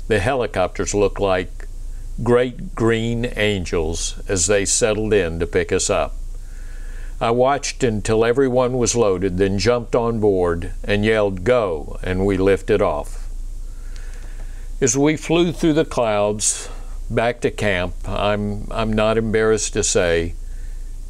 the 0.08 0.20
helicopters 0.20 0.94
looked 0.94 1.20
like 1.20 1.68
great 2.22 2.74
green 2.74 3.30
angels 3.36 4.20
as 4.28 4.46
they 4.46 4.64
settled 4.64 5.12
in 5.12 5.38
to 5.38 5.46
pick 5.46 5.72
us 5.72 5.88
up. 5.88 6.14
I 7.20 7.30
watched 7.30 7.84
until 7.84 8.24
everyone 8.24 8.78
was 8.78 8.96
loaded, 8.96 9.38
then 9.38 9.58
jumped 9.58 9.94
on 9.94 10.18
board 10.18 10.72
and 10.82 11.04
yelled, 11.04 11.44
Go, 11.44 11.98
and 12.02 12.26
we 12.26 12.36
lifted 12.36 12.82
off. 12.82 13.28
As 14.80 14.96
we 14.96 15.16
flew 15.16 15.52
through 15.52 15.74
the 15.74 15.84
clouds 15.84 16.68
back 17.14 17.40
to 17.42 17.50
camp, 17.50 17.94
I'm, 18.06 18.66
I'm 18.70 18.92
not 18.92 19.18
embarrassed 19.18 19.72
to 19.74 19.82
say 19.82 20.34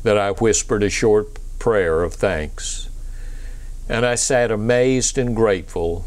that 0.03 0.19
I 0.19 0.31
whispered 0.33 0.83
a 0.83 0.91
short 0.91 1.39
prayer 1.59 2.03
of 2.03 2.15
thanks. 2.15 2.89
And 3.89 4.05
I 4.05 4.15
sat 4.15 4.51
amazed 4.51 5.19
and 5.19 5.35
grateful 5.35 6.07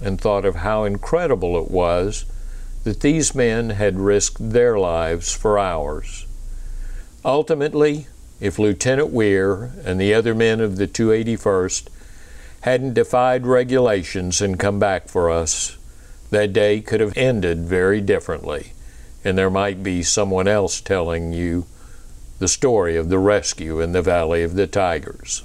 and 0.00 0.20
thought 0.20 0.44
of 0.44 0.56
how 0.56 0.84
incredible 0.84 1.56
it 1.62 1.70
was 1.70 2.24
that 2.84 3.00
these 3.00 3.34
men 3.34 3.70
had 3.70 3.98
risked 3.98 4.50
their 4.50 4.78
lives 4.78 5.34
for 5.34 5.58
ours. 5.58 6.26
Ultimately, 7.24 8.08
if 8.40 8.58
Lieutenant 8.58 9.10
Weir 9.10 9.70
and 9.84 10.00
the 10.00 10.12
other 10.12 10.34
men 10.34 10.60
of 10.60 10.76
the 10.76 10.88
281st 10.88 11.86
hadn't 12.62 12.94
defied 12.94 13.46
regulations 13.46 14.40
and 14.40 14.58
come 14.58 14.80
back 14.80 15.08
for 15.08 15.30
us, 15.30 15.76
that 16.30 16.52
day 16.52 16.80
could 16.80 17.00
have 17.00 17.16
ended 17.16 17.60
very 17.60 18.00
differently, 18.00 18.71
and 19.24 19.38
there 19.38 19.50
might 19.50 19.82
be 19.82 20.02
someone 20.02 20.48
else 20.48 20.80
telling 20.80 21.32
you 21.32 21.66
the 22.38 22.48
story 22.48 22.96
of 22.96 23.08
the 23.08 23.18
rescue 23.18 23.80
in 23.80 23.92
the 23.92 24.02
Valley 24.02 24.42
of 24.42 24.54
the 24.54 24.66
Tigers. 24.66 25.44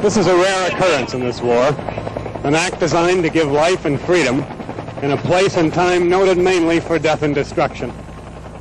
This 0.00 0.16
is 0.16 0.26
a 0.26 0.34
rare 0.34 0.70
occurrence 0.70 1.14
in 1.14 1.20
this 1.20 1.40
war. 1.40 1.74
an 2.44 2.56
act 2.56 2.80
designed 2.80 3.22
to 3.22 3.30
give 3.30 3.50
life 3.50 3.84
and 3.84 4.00
freedom 4.00 4.40
in 5.02 5.12
a 5.12 5.16
place 5.16 5.56
and 5.56 5.72
time 5.72 6.08
noted 6.08 6.38
mainly 6.38 6.80
for 6.80 6.98
death 6.98 7.22
and 7.22 7.34
destruction. 7.34 7.92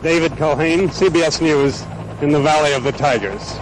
David 0.03 0.31
Culhane, 0.33 0.87
CBS 0.89 1.41
News, 1.41 1.83
in 2.21 2.31
the 2.31 2.39
Valley 2.39 2.73
of 2.73 2.83
the 2.83 2.91
Tigers. 2.91 3.55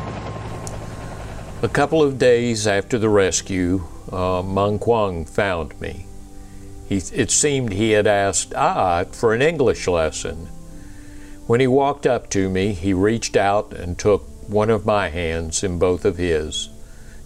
A 1.61 1.69
couple 1.69 2.01
of 2.01 2.17
days 2.17 2.67
after 2.67 2.97
the 2.97 3.09
rescue, 3.09 3.83
uh, 4.11 4.41
Meng 4.43 4.79
Kwang 4.79 5.25
found 5.25 5.79
me. 5.79 6.05
He, 6.89 6.97
it 7.13 7.29
seemed 7.29 7.71
he 7.71 7.91
had 7.91 8.07
asked 8.07 8.55
I 8.55 9.03
for 9.11 9.35
an 9.35 9.43
English 9.43 9.87
lesson. 9.87 10.47
When 11.45 11.59
he 11.59 11.67
walked 11.67 12.07
up 12.07 12.31
to 12.31 12.49
me, 12.49 12.73
he 12.73 12.93
reached 12.93 13.37
out 13.37 13.73
and 13.73 13.97
took 13.97 14.23
one 14.49 14.71
of 14.71 14.87
my 14.87 15.09
hands 15.09 15.63
in 15.63 15.77
both 15.77 16.03
of 16.03 16.17
his, 16.17 16.69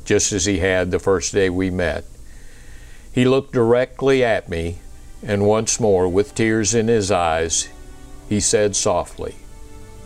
just 0.03 0.33
as 0.33 0.43
he 0.43 0.59
had 0.59 0.91
the 0.91 0.99
first 0.99 1.33
day 1.33 1.49
we 1.49 1.69
met. 1.69 2.03
He 3.09 3.23
looked 3.23 3.53
directly 3.53 4.21
at 4.21 4.49
me, 4.49 4.79
and 5.25 5.47
once 5.47 5.79
more, 5.79 6.09
with 6.09 6.35
tears 6.35 6.75
in 6.75 6.89
his 6.89 7.09
eyes, 7.09 7.69
he 8.27 8.41
said 8.41 8.75
softly, 8.75 9.35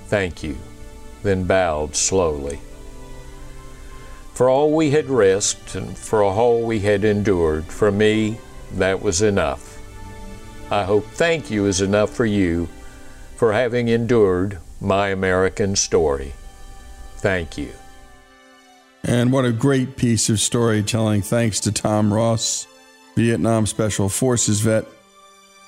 Thank 0.06 0.44
you, 0.44 0.58
then 1.24 1.46
bowed 1.46 1.96
slowly. 1.96 2.60
For 4.36 4.52
all 4.52 4.72
we 4.72 4.92
had 4.92 5.10
risked 5.10 5.74
and 5.74 5.98
for 5.98 6.22
all 6.22 6.62
we 6.62 6.82
had 6.82 7.04
endured, 7.04 7.66
for 7.66 7.92
me, 7.92 8.38
that 8.74 9.02
was 9.02 9.22
enough. 9.22 9.78
I 10.70 10.84
hope 10.84 11.06
thank 11.06 11.50
you 11.50 11.66
is 11.66 11.82
enough 11.82 12.10
for 12.12 12.26
you 12.26 12.68
for 13.38 13.54
having 13.54 13.88
endured 13.88 14.58
my 14.82 15.10
American 15.10 15.76
story. 15.76 16.34
Thank 17.18 17.58
you. 17.58 17.72
And 19.04 19.32
what 19.32 19.46
a 19.46 19.52
great 19.52 19.96
piece 19.96 20.30
of 20.30 20.40
storytelling. 20.40 21.22
Thanks 21.22 21.60
to 21.62 21.72
Tom 21.72 22.14
Ross, 22.14 22.68
Vietnam 23.16 23.66
Special 23.66 24.10
Forces 24.10 24.60
vet, 24.60 24.86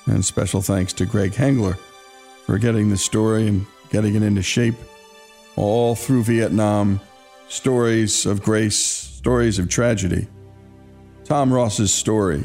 and 0.06 0.24
special 0.24 0.60
thanks 0.60 0.92
to 0.94 1.06
Greg 1.06 1.32
Hengler 1.32 1.78
for 2.44 2.58
getting 2.58 2.90
the 2.90 2.98
story 2.98 3.48
and 3.48 3.66
getting 3.90 4.14
it 4.14 4.22
into 4.22 4.42
shape 4.42 4.74
all 5.56 5.94
through 5.94 6.24
Vietnam. 6.24 7.00
Stories 7.48 8.26
of 8.26 8.42
grace, 8.42 8.76
stories 8.76 9.58
of 9.58 9.68
tragedy. 9.68 10.28
Tom 11.24 11.52
Ross's 11.52 11.92
story 11.92 12.44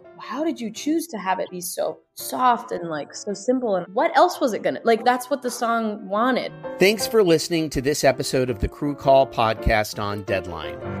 how 0.21 0.43
did 0.43 0.61
you 0.61 0.71
choose 0.71 1.07
to 1.07 1.17
have 1.17 1.39
it 1.39 1.49
be 1.49 1.61
so 1.61 1.99
soft 2.13 2.71
and 2.71 2.89
like 2.89 3.13
so 3.13 3.33
simple? 3.33 3.75
And 3.75 3.87
what 3.93 4.15
else 4.15 4.39
was 4.39 4.53
it 4.53 4.61
gonna 4.61 4.81
like? 4.83 5.03
That's 5.03 5.29
what 5.29 5.41
the 5.41 5.51
song 5.51 6.07
wanted. 6.07 6.51
Thanks 6.79 7.07
for 7.07 7.23
listening 7.23 7.69
to 7.71 7.81
this 7.81 8.03
episode 8.03 8.49
of 8.49 8.59
the 8.59 8.67
Crew 8.67 8.95
Call 8.95 9.25
podcast 9.25 10.01
on 10.01 10.21
Deadline. 10.23 11.00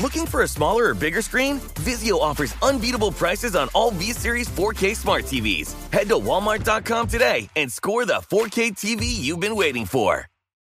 Looking 0.00 0.26
for 0.26 0.42
a 0.42 0.48
smaller 0.48 0.86
or 0.86 0.94
bigger 0.94 1.22
screen? 1.22 1.60
Vizio 1.86 2.20
offers 2.20 2.54
unbeatable 2.62 3.12
prices 3.12 3.54
on 3.54 3.68
all 3.74 3.90
V 3.92 4.12
Series 4.12 4.48
4K 4.48 4.96
smart 4.96 5.24
TVs. 5.24 5.74
Head 5.92 6.08
to 6.08 6.16
Walmart.com 6.16 7.06
today 7.06 7.48
and 7.54 7.70
score 7.70 8.04
the 8.04 8.14
4K 8.14 8.72
TV 8.72 9.04
you've 9.06 9.40
been 9.40 9.56
waiting 9.56 9.86
for. 9.86 10.26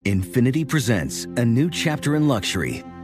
Infiniti 0.06 0.66
presents 0.66 1.26
a 1.36 1.44
new 1.44 1.68
chapter 1.68 2.16
in 2.16 2.26
luxury, 2.26 2.82